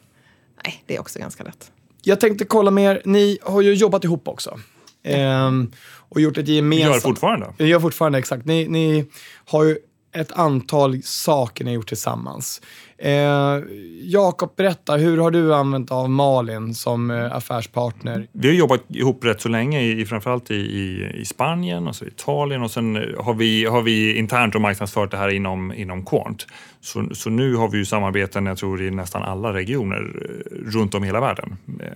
Nej, 0.66 0.84
det 0.86 0.96
är 0.96 1.00
också 1.00 1.20
ganska 1.20 1.44
lätt. 1.44 1.72
Jag 2.02 2.20
tänkte 2.20 2.46
kolla 2.46 2.72
med 2.72 2.84
er, 2.96 3.02
ni 3.06 3.38
har 3.42 3.62
ju 3.62 3.74
jobbat 3.74 4.04
ihop 4.04 4.28
också. 4.28 4.60
Ehm, 5.04 5.72
och 6.10 6.22
gjort 6.22 6.38
ett 6.38 6.48
gemensamt... 6.48 6.94
Gör 6.94 7.00
fortfarande. 7.02 7.54
Gör 7.58 7.80
fortfarande, 7.80 8.18
exakt. 8.20 8.46
Ni, 8.46 8.68
ni 8.68 9.06
har 9.46 9.64
ju 9.64 9.78
ett 10.14 10.32
antal 10.32 11.04
saker 11.04 11.66
ni 11.66 11.72
har 11.72 11.76
gjort 11.76 11.88
tillsammans. 11.88 12.62
Eh, 12.98 13.60
Jakob, 14.02 14.56
berätta, 14.56 14.96
hur 14.96 15.18
har 15.18 15.32
du 15.32 15.56
använt 15.56 15.92
av 15.92 16.10
Malin 16.10 16.74
som 16.74 17.12
eh, 17.12 17.36
affärspartner? 17.36 18.28
Vi 18.32 18.48
har 18.48 18.56
jobbat 18.56 18.82
ihop 18.88 19.26
rätt 19.26 19.42
så 19.42 19.50
länge, 19.50 19.82
i, 19.82 20.06
framförallt 20.06 20.52
i, 20.52 20.56
i, 20.56 21.12
i 21.22 21.26
Spanien 21.26 21.88
och 21.88 21.96
så 21.96 22.06
Italien 22.06 22.62
och 22.62 22.72
sen 22.72 22.96
eh, 22.96 23.24
har 23.24 23.34
vi, 23.34 23.66
har 23.66 23.82
vi 23.82 24.18
internt 24.18 24.56
och 24.56 24.62
marknadsfört 24.62 25.12
det 25.12 25.18
här 25.18 25.30
inom, 25.30 25.74
inom 25.74 26.06
Quant. 26.06 26.48
Så, 26.82 27.10
så 27.14 27.30
nu 27.30 27.56
har 27.56 27.70
vi 27.70 27.78
ju 27.78 27.86
samarbeten, 27.86 28.46
jag 28.46 28.58
tror 28.58 28.82
i 28.82 28.92
nästan 28.92 29.24
alla 29.24 29.54
regioner 29.54 30.02
eh, 30.02 30.72
runt 30.72 30.96
om 30.96 31.04
i 31.04 31.08
hela 31.08 31.22
världen. 31.22 31.58
Eh, 31.80 31.88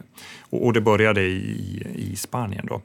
Och, 0.49 0.65
och 0.65 0.73
det 0.73 0.81
började 0.81 1.21
i, 1.21 1.83
i 1.95 2.15
Spanien 2.15 2.65
då. 2.69 2.81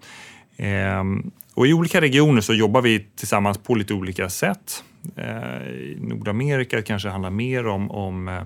Ehm, 0.57 1.31
och 1.55 1.67
I 1.67 1.73
olika 1.73 2.01
regioner 2.01 2.41
så 2.41 2.55
jobbar 2.55 2.83
vi 2.83 3.07
tillsammans 3.17 3.59
på 3.59 3.75
lite 3.75 3.95
olika 3.95 4.29
sätt. 4.29 4.85
Eh, 5.17 5.63
I 5.69 5.97
Nordamerika 6.01 6.83
kanske 6.83 7.09
handlar 7.09 7.31
mer 7.31 7.67
om, 7.67 7.91
om 7.91 8.29
eh, 8.29 8.43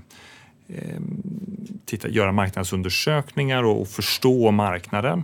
eh, 0.68 1.00
titta, 1.84 2.08
göra 2.08 2.32
marknadsundersökningar 2.32 3.62
och, 3.62 3.80
och 3.80 3.88
förstå 3.88 4.50
marknaden. 4.50 5.22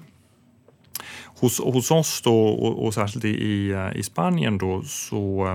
Hos, 1.24 1.60
hos 1.60 1.90
oss 1.90 2.22
då, 2.22 2.46
och, 2.46 2.86
och 2.86 2.94
särskilt 2.94 3.24
i, 3.24 3.74
i, 3.94 4.02
Spanien 4.02 4.58
då, 4.58 4.82
så 4.82 5.46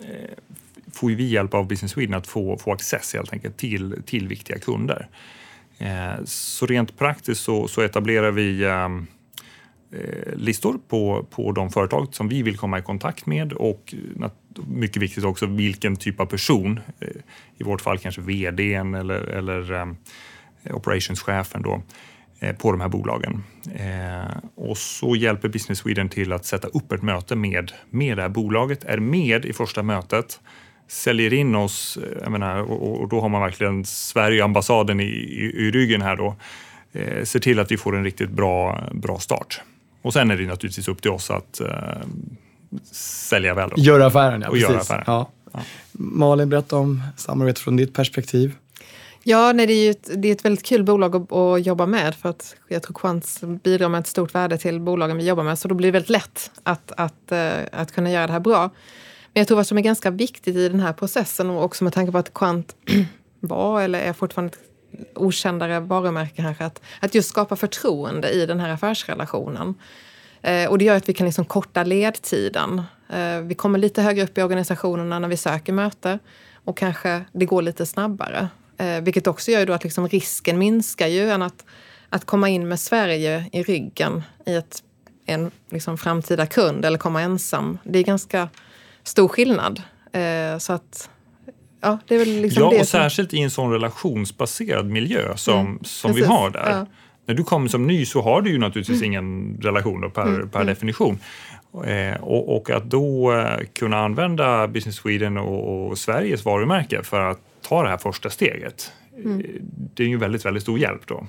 eh, 0.00 0.08
får 0.92 1.08
vi 1.08 1.24
hjälp 1.24 1.54
av 1.54 1.68
Business 1.68 1.92
Sweden 1.92 2.14
att 2.14 2.26
få, 2.26 2.58
få 2.58 2.72
access 2.72 3.14
helt 3.14 3.32
enkelt 3.32 3.56
till, 3.56 4.02
till 4.06 4.28
viktiga 4.28 4.58
kunder. 4.58 5.08
Eh, 5.78 6.24
så 6.24 6.66
rent 6.66 6.98
praktiskt 6.98 7.40
så, 7.40 7.68
så 7.68 7.80
etablerar 7.80 8.30
vi 8.30 8.62
eh, 8.62 8.88
Eh, 9.94 10.36
listor 10.36 10.78
på, 10.88 11.26
på 11.30 11.52
de 11.52 11.70
företag 11.70 12.14
som 12.14 12.28
vi 12.28 12.42
vill 12.42 12.56
komma 12.56 12.78
i 12.78 12.82
kontakt 12.82 13.26
med 13.26 13.52
och 13.52 13.94
mycket 14.66 15.02
viktigt 15.02 15.24
också 15.24 15.46
vilken 15.46 15.96
typ 15.96 16.20
av 16.20 16.26
person, 16.26 16.80
eh, 17.00 17.08
i 17.58 17.64
vårt 17.64 17.80
fall 17.80 17.98
kanske 17.98 18.20
vdn 18.20 18.94
eller, 18.94 19.20
eller 19.20 19.72
eh, 19.72 19.86
operationschefen 20.76 21.62
då, 21.62 21.82
på 22.58 22.72
de 22.72 22.80
här 22.80 22.88
bolagen. 22.88 23.44
Och 24.54 24.78
så 24.78 25.16
hjälper 25.16 25.48
Business 25.48 25.78
Sweden 25.78 26.08
till 26.08 26.32
att 26.32 26.44
sätta 26.44 26.68
upp 26.68 26.92
ett 26.92 27.02
möte 27.02 27.36
med, 27.36 27.72
med 27.90 28.16
det 28.18 28.22
här 28.22 28.28
bolaget, 28.28 28.84
är 28.84 28.98
med 28.98 29.44
i 29.44 29.52
första 29.52 29.82
mötet, 29.82 30.40
säljer 30.88 31.32
in 31.32 31.54
oss, 31.54 31.98
jag 32.22 32.32
menar, 32.32 32.62
och, 32.62 33.00
och 33.00 33.08
då 33.08 33.20
har 33.20 33.28
man 33.28 33.40
verkligen 33.40 33.84
Sverige-ambassaden 33.84 35.00
i, 35.00 35.04
i, 35.04 35.66
i 35.66 35.70
ryggen 35.70 36.02
här 36.02 36.16
då, 36.16 36.36
eh, 36.92 37.24
ser 37.24 37.40
till 37.40 37.58
att 37.58 37.72
vi 37.72 37.76
får 37.76 37.96
en 37.96 38.04
riktigt 38.04 38.30
bra, 38.30 38.84
bra 38.92 39.18
start. 39.18 39.62
Och 40.04 40.12
sen 40.12 40.30
är 40.30 40.36
det 40.36 40.46
naturligtvis 40.46 40.88
upp 40.88 41.02
till 41.02 41.10
oss 41.10 41.30
att 41.30 41.60
eh, 41.60 41.68
sälja 42.92 43.54
väl. 43.54 43.70
Då. 43.70 43.82
Göra 43.82 44.06
affären, 44.06 44.40
ja. 44.40 44.48
Och 44.48 44.58
göra 44.58 44.78
affären. 44.78 45.04
Ja. 45.06 45.30
Malin, 45.92 46.48
berätta 46.48 46.76
om 46.76 47.02
samarbetet 47.16 47.58
från 47.58 47.76
ditt 47.76 47.94
perspektiv. 47.94 48.54
Ja, 49.22 49.52
nej, 49.52 49.66
det 49.66 49.72
är 49.72 49.84
ju 49.84 49.90
ett, 49.90 50.10
det 50.14 50.28
är 50.28 50.32
ett 50.32 50.44
väldigt 50.44 50.66
kul 50.66 50.84
bolag 50.84 51.16
att, 51.16 51.32
att 51.32 51.66
jobba 51.66 51.86
med 51.86 52.14
för 52.14 52.28
att 52.28 52.56
jag 52.68 52.82
tror 52.82 52.94
Quants 52.94 53.40
bidrar 53.62 53.88
med 53.88 54.00
ett 54.00 54.06
stort 54.06 54.34
värde 54.34 54.58
till 54.58 54.80
bolagen 54.80 55.16
vi 55.16 55.26
jobbar 55.26 55.44
med. 55.44 55.58
Så 55.58 55.68
då 55.68 55.74
blir 55.74 55.88
det 55.88 55.92
väldigt 55.92 56.10
lätt 56.10 56.50
att, 56.62 56.92
att, 56.96 57.32
eh, 57.32 57.52
att 57.72 57.92
kunna 57.92 58.10
göra 58.10 58.26
det 58.26 58.32
här 58.32 58.40
bra. 58.40 58.70
Men 59.32 59.40
jag 59.40 59.48
tror 59.48 59.56
vad 59.56 59.66
som 59.66 59.78
är 59.78 59.82
ganska 59.82 60.10
viktigt 60.10 60.56
i 60.56 60.68
den 60.68 60.80
här 60.80 60.92
processen 60.92 61.50
och 61.50 61.64
också 61.64 61.84
med 61.84 61.92
tanke 61.92 62.12
på 62.12 62.18
att 62.18 62.34
Quant 62.34 62.76
var 63.40 63.82
eller 63.82 64.00
är 64.00 64.12
fortfarande 64.12 64.52
ett 64.52 64.60
okändare 65.14 65.80
varumärke 65.80 66.42
kanske, 66.42 66.64
att, 66.64 66.82
att 67.00 67.14
just 67.14 67.28
skapa 67.28 67.56
förtroende 67.56 68.30
i 68.30 68.46
den 68.46 68.60
här 68.60 68.68
affärsrelationen. 68.68 69.74
Eh, 70.42 70.70
och 70.70 70.78
det 70.78 70.84
gör 70.84 70.96
att 70.96 71.08
vi 71.08 71.12
kan 71.12 71.26
liksom 71.26 71.44
korta 71.44 71.84
ledtiden. 71.84 72.82
Eh, 73.08 73.38
vi 73.38 73.54
kommer 73.54 73.78
lite 73.78 74.02
högre 74.02 74.24
upp 74.24 74.38
i 74.38 74.42
organisationerna 74.42 75.18
när 75.18 75.28
vi 75.28 75.36
söker 75.36 75.72
möte 75.72 76.18
och 76.64 76.76
kanske 76.76 77.24
det 77.32 77.46
går 77.46 77.62
lite 77.62 77.86
snabbare. 77.86 78.48
Eh, 78.78 79.00
vilket 79.00 79.26
också 79.26 79.50
gör 79.50 79.60
ju 79.60 79.66
då 79.66 79.72
att 79.72 79.84
liksom 79.84 80.08
risken 80.08 80.58
minskar 80.58 81.06
ju 81.06 81.30
än 81.30 81.42
att, 81.42 81.64
att 82.08 82.24
komma 82.24 82.48
in 82.48 82.68
med 82.68 82.80
Sverige 82.80 83.48
i 83.52 83.62
ryggen 83.62 84.22
i 84.46 84.54
ett, 84.54 84.82
en 85.26 85.50
liksom 85.70 85.98
framtida 85.98 86.46
kund 86.46 86.84
eller 86.84 86.98
komma 86.98 87.22
ensam. 87.22 87.78
Det 87.84 87.98
är 87.98 88.02
ganska 88.02 88.48
stor 89.02 89.28
skillnad. 89.28 89.82
Eh, 90.12 90.58
så 90.58 90.72
att, 90.72 91.10
ja, 91.84 91.98
det 92.08 92.14
är 92.14 92.18
väl 92.18 92.28
liksom 92.28 92.62
Ja, 92.62 92.70
det 92.70 92.80
och 92.80 92.86
som- 92.88 93.00
särskilt 93.00 93.34
i 93.34 93.40
en 93.40 93.50
sån 93.50 93.72
relationsbaserad 93.72 94.86
miljö 94.90 95.36
som, 95.36 95.60
Mm, 95.60 95.78
som 95.84 96.12
vi 96.12 96.24
har 96.24 96.50
där. 96.50 96.70
Ja. 96.70 96.86
När 97.26 97.34
du 97.34 97.44
kommer 97.44 97.68
som 97.68 97.86
ny 97.86 98.06
så 98.06 98.20
har 98.22 98.42
du 98.42 98.50
ju 98.50 98.58
naturligtvis 98.58 99.02
ingen 99.02 99.58
relation 99.62 100.00
då 100.00 100.10
per, 100.10 100.22
Mm, 100.22 100.48
per 100.48 100.64
definition. 100.64 101.18
Eh, 101.86 102.22
och, 102.22 102.56
och 102.56 102.70
att 102.70 102.84
då 102.84 103.32
eh, 103.32 103.58
kunna 103.72 103.98
använda 104.04 104.68
Business 104.68 104.96
Sweden 104.96 105.36
och, 105.36 105.86
och 105.90 105.98
Sveriges 105.98 106.44
varumärke 106.44 107.02
för 107.02 107.20
att 107.20 107.38
ta 107.68 107.82
det 107.82 107.88
här 107.88 107.96
första 107.98 108.30
steget. 108.30 108.92
Mm. 109.24 109.40
eh, 109.40 109.46
Det 109.94 110.02
är 110.04 110.08
ju 110.08 110.16
väldigt, 110.16 110.44
väldigt 110.44 110.62
stor 110.62 110.78
hjälp 110.78 111.06
då. 111.06 111.26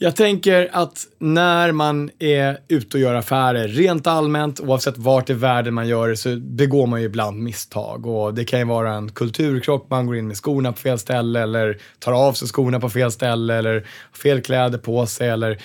Jag 0.00 0.16
tänker 0.16 0.68
att 0.72 1.06
när 1.18 1.72
man 1.72 2.10
är 2.18 2.58
ute 2.68 2.96
och 2.96 3.00
gör 3.00 3.14
affärer, 3.14 3.68
rent 3.68 4.06
allmänt, 4.06 4.60
oavsett 4.60 4.98
vart 4.98 5.30
i 5.30 5.32
världen 5.32 5.74
man 5.74 5.88
gör 5.88 6.08
det, 6.08 6.16
så 6.16 6.36
begår 6.36 6.86
man 6.86 7.00
ju 7.00 7.06
ibland 7.06 7.42
misstag. 7.42 8.06
Och 8.06 8.34
det 8.34 8.44
kan 8.44 8.58
ju 8.58 8.64
vara 8.64 8.94
en 8.94 9.12
kulturkrock, 9.12 9.86
man 9.90 10.06
går 10.06 10.16
in 10.16 10.26
med 10.26 10.36
skorna 10.36 10.72
på 10.72 10.78
fel 10.78 10.98
ställe 10.98 11.42
eller 11.42 11.78
tar 11.98 12.12
av 12.12 12.32
sig 12.32 12.48
skorna 12.48 12.80
på 12.80 12.90
fel 12.90 13.12
ställe 13.12 13.54
eller 13.54 13.74
har 13.74 14.18
fel 14.22 14.40
kläder 14.40 14.78
på 14.78 15.06
sig 15.06 15.28
eller 15.28 15.50
eh, 15.50 15.58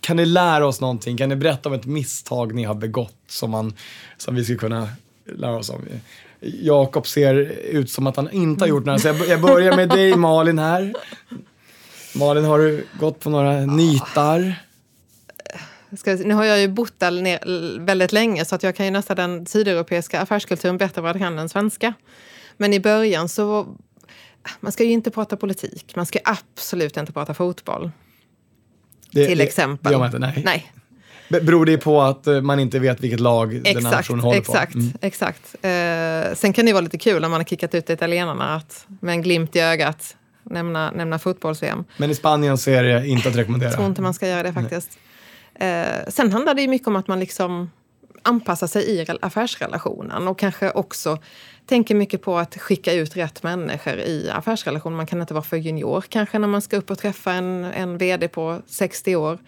kan 0.00 0.16
ni 0.16 0.26
lära 0.26 0.66
oss 0.66 0.80
någonting? 0.80 1.16
Kan 1.16 1.28
ni 1.28 1.36
berätta 1.36 1.68
om 1.68 1.74
ett 1.74 1.86
misstag 1.86 2.54
ni 2.54 2.64
har 2.64 2.74
begått 2.74 3.18
som, 3.28 3.50
man, 3.50 3.74
som 4.16 4.34
vi 4.34 4.44
skulle 4.44 4.58
kunna 4.58 4.88
lära 5.36 5.56
oss 5.56 5.70
om? 5.70 5.80
Jakob 6.40 7.06
ser 7.06 7.34
ut 7.70 7.90
som 7.90 8.06
att 8.06 8.16
han 8.16 8.30
inte 8.30 8.64
har 8.64 8.68
gjort 8.68 8.84
några, 8.84 8.98
så 8.98 9.08
jag 9.28 9.40
börjar 9.40 9.76
med 9.76 9.88
dig 9.88 10.16
Malin 10.16 10.58
här. 10.58 10.94
Malin, 12.14 12.44
har 12.44 12.58
du 12.58 12.86
gått 12.98 13.20
på 13.20 13.30
några 13.30 13.60
nitar? 13.60 14.54
ska, 15.96 16.14
nu 16.14 16.34
har 16.34 16.44
jag 16.44 16.60
ju 16.60 16.68
bott 16.68 16.94
där 16.98 17.10
ner, 17.10 17.78
väldigt 17.78 18.12
länge 18.12 18.44
så 18.44 18.54
att 18.54 18.62
jag 18.62 18.76
kan 18.76 18.86
ju 18.86 18.92
nästan 18.92 19.16
den 19.16 19.46
sydeuropeiska 19.46 20.20
affärskulturen 20.20 20.78
bättre 20.78 21.02
vad 21.02 21.08
jag 21.08 21.18
kan 21.18 21.36
den 21.36 21.48
svenska. 21.48 21.94
Men 22.56 22.72
i 22.72 22.80
början 22.80 23.28
så 23.28 23.76
man 24.60 24.72
ska 24.72 24.84
ju 24.84 24.90
inte 24.90 25.10
prata 25.10 25.36
politik. 25.36 25.96
Man 25.96 26.06
ska 26.06 26.18
absolut 26.24 26.96
inte 26.96 27.12
prata 27.12 27.34
fotboll. 27.34 27.90
Det, 29.10 29.26
till 29.26 29.38
det, 29.38 29.44
exempel. 29.44 29.90
Det 29.90 29.92
gör 29.92 29.98
man 29.98 30.06
inte, 30.06 30.18
nej. 30.18 30.42
nej. 30.44 30.72
Beror 31.28 31.66
det 31.66 31.78
på 31.78 32.02
att 32.02 32.26
eh, 32.26 32.40
man 32.40 32.60
inte 32.60 32.78
vet 32.78 33.00
vilket 33.00 33.20
lag 33.20 33.54
exakt, 33.54 33.74
den 33.74 33.86
här 33.86 33.96
personen 33.96 34.20
håller 34.20 34.38
exakt, 34.38 34.72
på? 34.72 34.78
Mm. 34.78 34.92
Exakt. 35.00 35.54
Eh, 35.62 36.34
sen 36.34 36.52
kan 36.52 36.66
det 36.66 36.72
vara 36.72 36.80
lite 36.80 36.98
kul 36.98 37.22
när 37.22 37.28
man 37.28 37.40
har 37.40 37.44
kickat 37.44 37.74
ut 37.74 37.90
italienarna 37.90 38.54
att 38.54 38.86
med 39.00 39.12
en 39.12 39.22
glimt 39.22 39.56
i 39.56 39.60
ögat 39.60 40.16
nämna, 40.44 40.90
nämna 40.90 41.18
fotbolls-VM. 41.18 41.84
Men 41.96 42.10
i 42.10 42.14
Spanien 42.14 42.58
så 42.58 42.70
är 42.70 42.82
det 42.82 43.06
inte 43.06 43.28
att 43.28 43.36
rekommendera? 43.36 43.68
Jag 43.68 43.76
tror 43.76 43.88
inte 43.88 44.02
man 44.02 44.14
ska 44.14 44.28
göra 44.28 44.42
det 44.42 44.52
faktiskt. 44.52 44.98
Eh, 45.54 46.08
sen 46.08 46.32
handlar 46.32 46.54
det 46.54 46.62
ju 46.62 46.68
mycket 46.68 46.88
om 46.88 46.96
att 46.96 47.08
man 47.08 47.20
liksom 47.20 47.70
anpassar 48.22 48.66
sig 48.66 48.90
i 48.90 49.06
affärsrelationen 49.20 50.28
och 50.28 50.38
kanske 50.38 50.70
också 50.70 51.18
tänker 51.66 51.94
mycket 51.94 52.22
på 52.22 52.38
att 52.38 52.56
skicka 52.56 52.92
ut 52.92 53.16
rätt 53.16 53.42
människor 53.42 53.98
i 53.98 54.30
affärsrelationen. 54.30 54.96
Man 54.96 55.06
kan 55.06 55.20
inte 55.20 55.34
vara 55.34 55.44
för 55.44 55.56
junior 55.56 56.04
kanske 56.08 56.38
när 56.38 56.48
man 56.48 56.62
ska 56.62 56.76
upp 56.76 56.90
och 56.90 56.98
träffa 56.98 57.32
en, 57.32 57.64
en 57.64 57.98
vd 57.98 58.28
på 58.28 58.62
60 58.66 59.16
år. 59.16 59.38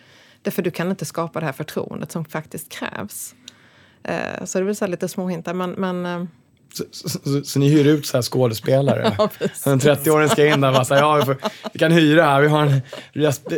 Därför 0.43 0.63
du 0.63 0.71
kan 0.71 0.91
inte 0.91 1.05
skapa 1.05 1.41
det 1.41 1.47
här 1.47 1.53
förtroendet 1.53 2.13
som 2.13 2.25
faktiskt 2.25 2.73
krävs. 2.73 3.35
Eh, 4.03 4.45
så 4.45 4.59
det 4.59 4.65
blir 4.65 4.75
så 4.75 4.87
lite 4.87 5.09
småhintar. 5.09 5.55
Men, 5.55 5.71
men 5.71 6.07
eh, 6.07 6.27
så, 6.73 6.85
så, 6.91 7.09
så, 7.09 7.45
så, 7.45 7.59
ni 7.59 7.69
hyr 7.69 7.87
ut 7.87 8.07
så 8.07 8.17
här 8.17 8.23
skådespelare? 8.23 9.15
Ja, 9.19 9.31
en 9.65 9.81
30-åring 9.81 10.29
ska 10.29 10.47
in 10.47 10.61
där 10.61 10.69
och 10.69 10.87
bara 10.89 10.99
ja, 10.99 11.15
vi, 11.15 11.23
får, 11.23 11.37
vi, 11.73 11.79
kan 11.79 11.93
hyra 11.93 12.25
här. 12.25 12.41
Vi 12.41 12.49
har 12.49 12.63
en 12.63 12.81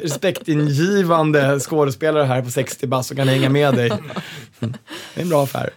respektingivande 0.03 1.61
skådespelare 1.61 2.25
här 2.25 2.43
på 2.43 2.51
60 2.51 2.87
bass 2.87 3.07
som 3.07 3.17
kan 3.17 3.29
hänga 3.29 3.49
med 3.49 3.75
dig. 3.75 3.91
Det 4.59 4.67
är 5.15 5.23
en 5.23 5.29
bra 5.29 5.45
affär. 5.45 5.71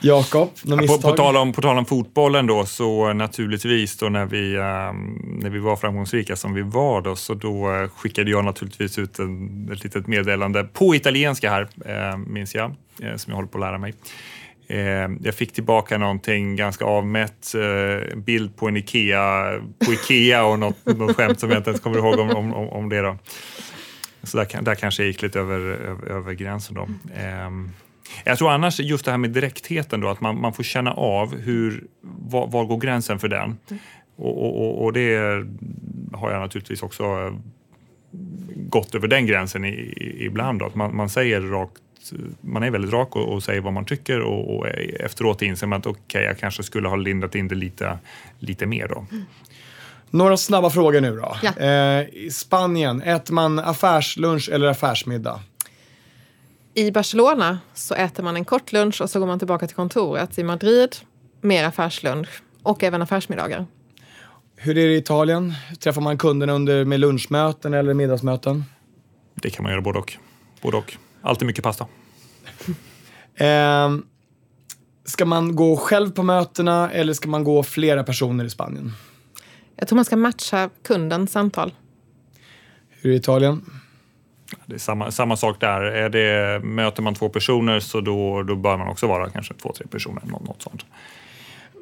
Jakob, 0.00 0.50
något 0.62 0.80
misstag? 0.80 1.02
På, 1.02 1.10
på, 1.10 1.16
tal 1.16 1.36
om, 1.36 1.52
på 1.52 1.62
tal 1.62 1.78
om 1.78 1.84
fotbollen 1.84 2.46
då, 2.46 2.66
så 2.66 3.12
naturligtvis 3.12 3.96
då 3.96 4.08
när 4.08 4.26
vi, 4.26 4.56
um, 4.56 5.38
när 5.42 5.50
vi 5.50 5.58
var 5.58 5.76
framgångsrika 5.76 6.36
som 6.36 6.54
vi 6.54 6.62
var 6.62 7.00
då, 7.00 7.16
så 7.16 7.34
då 7.34 7.70
uh, 7.70 7.88
skickade 7.88 8.30
jag 8.30 8.44
naturligtvis 8.44 8.98
ut 8.98 9.18
en, 9.18 9.70
ett 9.72 9.84
litet 9.84 10.06
meddelande 10.06 10.64
på 10.64 10.94
italienska 10.94 11.50
här, 11.50 11.62
uh, 11.62 12.18
minns 12.18 12.54
jag, 12.54 12.74
uh, 13.02 13.16
som 13.16 13.30
jag 13.30 13.36
håller 13.36 13.48
på 13.48 13.58
att 13.58 13.64
lära 13.64 13.78
mig. 13.78 13.94
Eh, 14.68 15.08
jag 15.22 15.34
fick 15.34 15.52
tillbaka 15.52 15.98
någonting 15.98 16.56
ganska 16.56 16.84
avmätt, 16.84 17.54
en 18.12 18.22
bild 18.22 18.56
på 18.56 18.68
en 18.68 18.76
Ikea, 18.76 19.60
på 19.86 19.92
Ikea 19.92 20.44
och 20.44 20.58
något, 20.58 20.86
något 20.86 21.16
skämt 21.16 21.40
som 21.40 21.50
jag 21.50 21.58
inte 21.58 21.70
ens 21.70 21.82
kommer 21.82 21.98
ihåg 21.98 22.18
om, 22.18 22.30
om, 22.30 22.52
om 22.52 22.88
det. 22.88 23.00
Då. 23.00 23.18
Så 24.22 24.36
där, 24.36 24.62
där 24.62 24.74
kanske 24.74 25.02
jag 25.02 25.08
gick 25.08 25.22
lite 25.22 25.40
över, 25.40 25.60
över, 25.60 26.08
över 26.08 26.32
gränsen. 26.32 26.74
Då. 26.74 26.88
Ehm, 27.14 27.70
jag 28.24 28.38
tror 28.38 28.50
annars 28.50 28.80
just 28.80 29.04
det 29.04 29.10
här 29.10 29.18
med 29.18 29.30
direktheten 29.30 30.00
då, 30.00 30.08
att 30.08 30.20
man, 30.20 30.40
man 30.40 30.52
får 30.52 30.62
känna 30.62 30.92
av 30.92 31.36
hur, 31.36 31.84
var, 32.02 32.46
var 32.46 32.64
går 32.64 32.78
gränsen 32.78 33.18
för 33.18 33.28
den? 33.28 33.58
Och, 34.16 34.44
och, 34.44 34.84
och, 34.84 34.92
det 34.92 35.16
har 36.12 36.30
jag 36.30 36.40
naturligtvis 36.40 36.82
också 36.82 37.04
eh, 37.04 37.34
gått 38.56 38.94
över 38.94 39.08
den 39.08 39.26
gränsen 39.26 39.64
i, 39.64 39.68
i, 39.68 40.24
ibland. 40.24 40.58
Då. 40.58 40.66
Att 40.66 40.74
man, 40.74 40.96
man 40.96 41.08
säger 41.08 41.40
rakt 41.40 41.82
man 42.40 42.62
är 42.62 42.70
väldigt 42.70 42.92
rak 42.92 43.16
och, 43.16 43.32
och 43.32 43.42
säger 43.42 43.60
vad 43.60 43.72
man 43.72 43.84
tycker 43.84 44.20
och, 44.20 44.56
och 44.56 44.66
efteråt 45.00 45.42
inser 45.42 45.66
man 45.66 45.78
att 45.78 45.86
okej, 45.86 46.02
okay, 46.06 46.22
jag 46.22 46.38
kanske 46.38 46.62
skulle 46.62 46.88
ha 46.88 46.96
lindat 46.96 47.34
in 47.34 47.48
det 47.48 47.54
lite, 47.54 47.98
lite 48.38 48.66
mer. 48.66 48.88
Då. 48.88 49.06
Mm. 49.10 49.24
Några 50.10 50.36
snabba 50.36 50.70
frågor 50.70 51.00
nu 51.00 51.16
då. 51.16 51.36
Ja. 51.42 51.52
Eh, 51.56 52.08
I 52.08 52.30
Spanien, 52.32 53.02
äter 53.02 53.34
man 53.34 53.58
affärslunch 53.58 54.48
eller 54.52 54.66
affärsmiddag? 54.66 55.40
I 56.74 56.90
Barcelona 56.90 57.58
så 57.74 57.94
äter 57.94 58.22
man 58.22 58.36
en 58.36 58.44
kort 58.44 58.72
lunch 58.72 59.00
och 59.00 59.10
så 59.10 59.20
går 59.20 59.26
man 59.26 59.38
tillbaka 59.38 59.66
till 59.66 59.76
kontoret. 59.76 60.38
I 60.38 60.44
Madrid 60.44 60.96
mer 61.40 61.64
affärslunch 61.64 62.42
och 62.62 62.84
även 62.84 63.02
affärsmiddagar. 63.02 63.66
Hur 64.56 64.78
är 64.78 64.86
det 64.86 64.94
i 64.94 64.96
Italien? 64.96 65.54
Träffar 65.80 66.00
man 66.00 66.18
kunderna 66.18 66.52
under, 66.52 66.84
med 66.84 67.00
lunchmöten 67.00 67.74
eller 67.74 67.94
middagsmöten? 67.94 68.64
Det 69.34 69.50
kan 69.50 69.62
man 69.62 69.72
göra 69.72 69.82
både 69.82 69.98
och. 69.98 70.12
Både 70.62 70.76
och. 70.76 70.96
Alltid 71.26 71.46
mycket 71.46 71.64
pasta. 71.64 71.86
eh, 73.34 73.90
ska 75.04 75.24
man 75.24 75.56
gå 75.56 75.76
själv 75.76 76.10
på 76.10 76.22
mötena 76.22 76.90
eller 76.90 77.12
ska 77.12 77.28
man 77.28 77.44
gå 77.44 77.62
flera 77.62 78.04
personer 78.04 78.44
i 78.44 78.50
Spanien? 78.50 78.92
Jag 79.76 79.88
tror 79.88 79.96
man 79.96 80.04
ska 80.04 80.16
matcha 80.16 80.70
kundens 80.84 81.32
samtal. 81.32 81.74
Hur 82.90 83.10
är 83.10 83.12
det 83.12 83.14
i 83.14 83.18
Italien? 83.18 83.64
Det 84.66 84.74
är 84.74 84.78
samma, 84.78 85.10
samma 85.10 85.36
sak 85.36 85.60
där. 85.60 85.80
Är 85.80 86.08
det, 86.08 86.60
möter 86.64 87.02
man 87.02 87.14
två 87.14 87.28
personer 87.28 87.80
så 87.80 88.00
då, 88.00 88.42
då 88.42 88.56
bör 88.56 88.76
man 88.76 88.88
också 88.88 89.06
vara 89.06 89.30
kanske 89.30 89.54
två, 89.54 89.72
tre 89.72 89.86
personer. 89.86 90.22
Något, 90.24 90.42
något 90.42 90.62
sånt. 90.62 90.86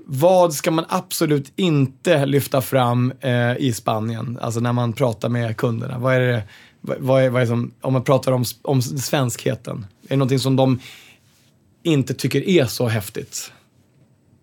Vad 0.07 0.55
ska 0.55 0.71
man 0.71 0.85
absolut 0.89 1.53
inte 1.57 2.27
lyfta 2.27 2.61
fram 2.61 3.13
eh, 3.21 3.57
i 3.57 3.73
Spanien? 3.73 4.39
Alltså 4.43 4.61
när 4.61 4.73
man 4.73 4.93
pratar 4.93 5.29
med 5.29 5.57
kunderna. 5.57 5.99
Vad 5.99 6.15
är 6.15 6.21
det, 6.21 6.43
vad 6.85 7.23
är, 7.23 7.31
vad 7.31 7.43
är 7.43 7.47
som, 7.47 7.75
om 7.81 7.93
man 7.93 8.05
pratar 8.05 8.33
om, 8.33 8.45
om 8.63 8.83
svenskheten? 8.83 9.87
Är 10.03 10.09
det 10.09 10.17
någonting 10.17 10.39
som 10.39 10.57
de 10.57 10.81
inte 11.83 12.15
tycker 12.15 12.49
är 12.49 12.67
så 12.67 12.89
häftigt? 12.89 13.53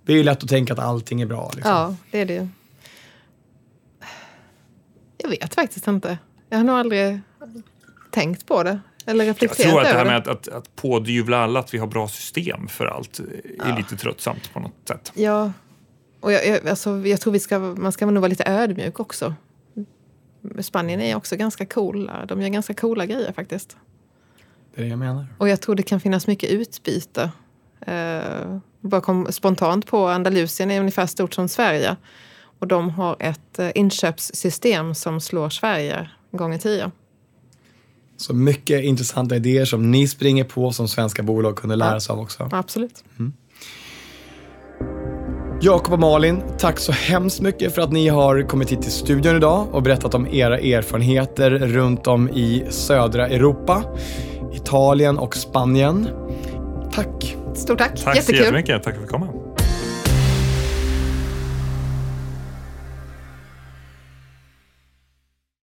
Det 0.06 0.14
är 0.14 0.18
ju 0.18 0.24
lätt 0.24 0.44
att 0.44 0.50
tänka 0.50 0.74
att 0.74 0.80
allting 0.80 1.22
är 1.22 1.26
bra. 1.26 1.52
Liksom. 1.56 1.72
Ja, 1.72 1.96
det 2.12 2.20
är 2.20 2.26
det 2.26 2.50
Jag 5.18 5.30
vet 5.30 5.56
faktiskt 5.56 5.88
inte. 5.88 6.18
Jag 6.50 6.58
har 6.58 6.64
nog 6.64 6.76
aldrig 6.76 7.20
tänkt 8.12 8.46
på 8.46 8.64
det. 8.64 8.80
Eller 9.06 9.26
reflekterat 9.26 9.60
Jag 9.60 9.70
tror 9.70 9.82
att 9.82 9.88
det 9.88 9.98
här 9.98 10.06
med 10.06 10.18
att, 10.18 10.28
att, 10.28 10.48
att 10.48 10.76
pådyvla 10.76 11.38
alla 11.38 11.60
att 11.60 11.74
vi 11.74 11.78
har 11.78 11.88
bra 11.88 12.08
system 12.08 12.68
för 12.68 12.86
allt 12.86 13.20
är 13.20 13.26
ja. 13.58 13.78
lite 13.78 13.96
tröttsamt 13.98 14.54
på 14.54 14.60
något 14.60 14.88
sätt. 14.88 15.12
Ja, 15.16 15.52
och 16.20 16.32
jag, 16.32 16.48
jag, 16.48 16.68
alltså, 16.68 17.08
jag 17.08 17.22
tror 17.22 17.34
vi 17.34 17.40
ska, 17.40 17.60
man 17.60 17.92
ska 17.92 18.06
nog 18.06 18.22
vara 18.22 18.30
lite 18.30 18.44
ödmjuk 18.44 19.00
också. 19.00 19.36
Spanien 20.62 21.02
är 21.02 21.16
också 21.16 21.36
ganska 21.36 21.66
coola. 21.66 22.26
De 22.26 22.42
gör 22.42 22.50
ganska 22.50 22.74
coola 22.74 23.06
grejer 23.06 23.34
faktiskt. 23.34 23.78
Det 24.76 24.82
är 24.82 24.84
det 24.84 24.90
jag 24.90 25.00
menar. 25.00 25.28
Och 25.38 25.50
jag 25.50 25.62
tror 25.62 25.76
det 25.76 25.84
kan 25.84 26.00
finnas 26.00 26.28
mycket 26.28 26.50
utbyte. 26.50 27.32
Uh, 27.88 28.58
bara 28.82 29.02
kom 29.02 29.28
spontant 29.32 29.88
på 29.88 30.08
Andalusien 30.08 30.72
är 30.72 30.80
ungefär 30.80 31.06
stort 31.06 31.34
som 31.34 31.48
Sverige. 31.48 31.96
Och 32.60 32.68
de 32.68 32.90
har 32.90 33.16
ett 33.20 33.60
uh, 33.60 33.70
inköpssystem 33.76 34.96
som 34.96 35.22
slår 35.22 35.50
Sverige 35.50 36.10
gånger 36.32 36.58
tio. 36.58 36.92
Så 38.18 38.34
mycket 38.34 38.84
intressanta 38.84 39.36
idéer 39.36 39.66
som 39.66 39.92
ni 39.92 40.08
springer 40.08 40.44
på 40.44 40.72
som 40.72 40.88
svenska 40.88 41.24
bolag 41.24 41.56
kunde 41.56 41.76
lära 41.76 42.00
sig 42.00 42.14
av 42.14 42.20
också. 42.20 42.50
Absolut. 42.52 43.04
Mm. 43.20 43.34
Jakob 45.64 45.94
och 45.94 46.00
Malin, 46.00 46.44
tack 46.58 46.80
så 46.80 46.92
hemskt 46.92 47.42
mycket 47.42 47.76
för 47.76 47.82
att 47.82 47.92
ni 47.92 48.08
har 48.08 48.42
kommit 48.48 48.72
hit 48.72 48.82
till 48.82 48.92
studion 48.92 49.36
idag 49.36 49.68
och 49.72 49.84
berättat 49.84 50.14
om 50.14 50.28
era 50.28 50.58
erfarenheter 50.58 51.52
runt 51.52 52.08
om 52.08 52.30
i 52.30 52.66
södra 52.70 53.28
Europa, 53.28 53.84
Italien 54.54 55.18
och 55.18 55.36
Spanien. 55.36 56.08
Tack! 56.94 57.38
Stort 57.54 57.78
tack! 57.78 58.04
Tack 58.04 58.16
Jättekul. 58.16 58.38
så 58.38 58.44
jättemycket. 58.44 58.84
Tack 58.84 58.94
för 58.96 59.02
att 59.02 59.08
du 59.08 59.18
kom. 59.18 59.41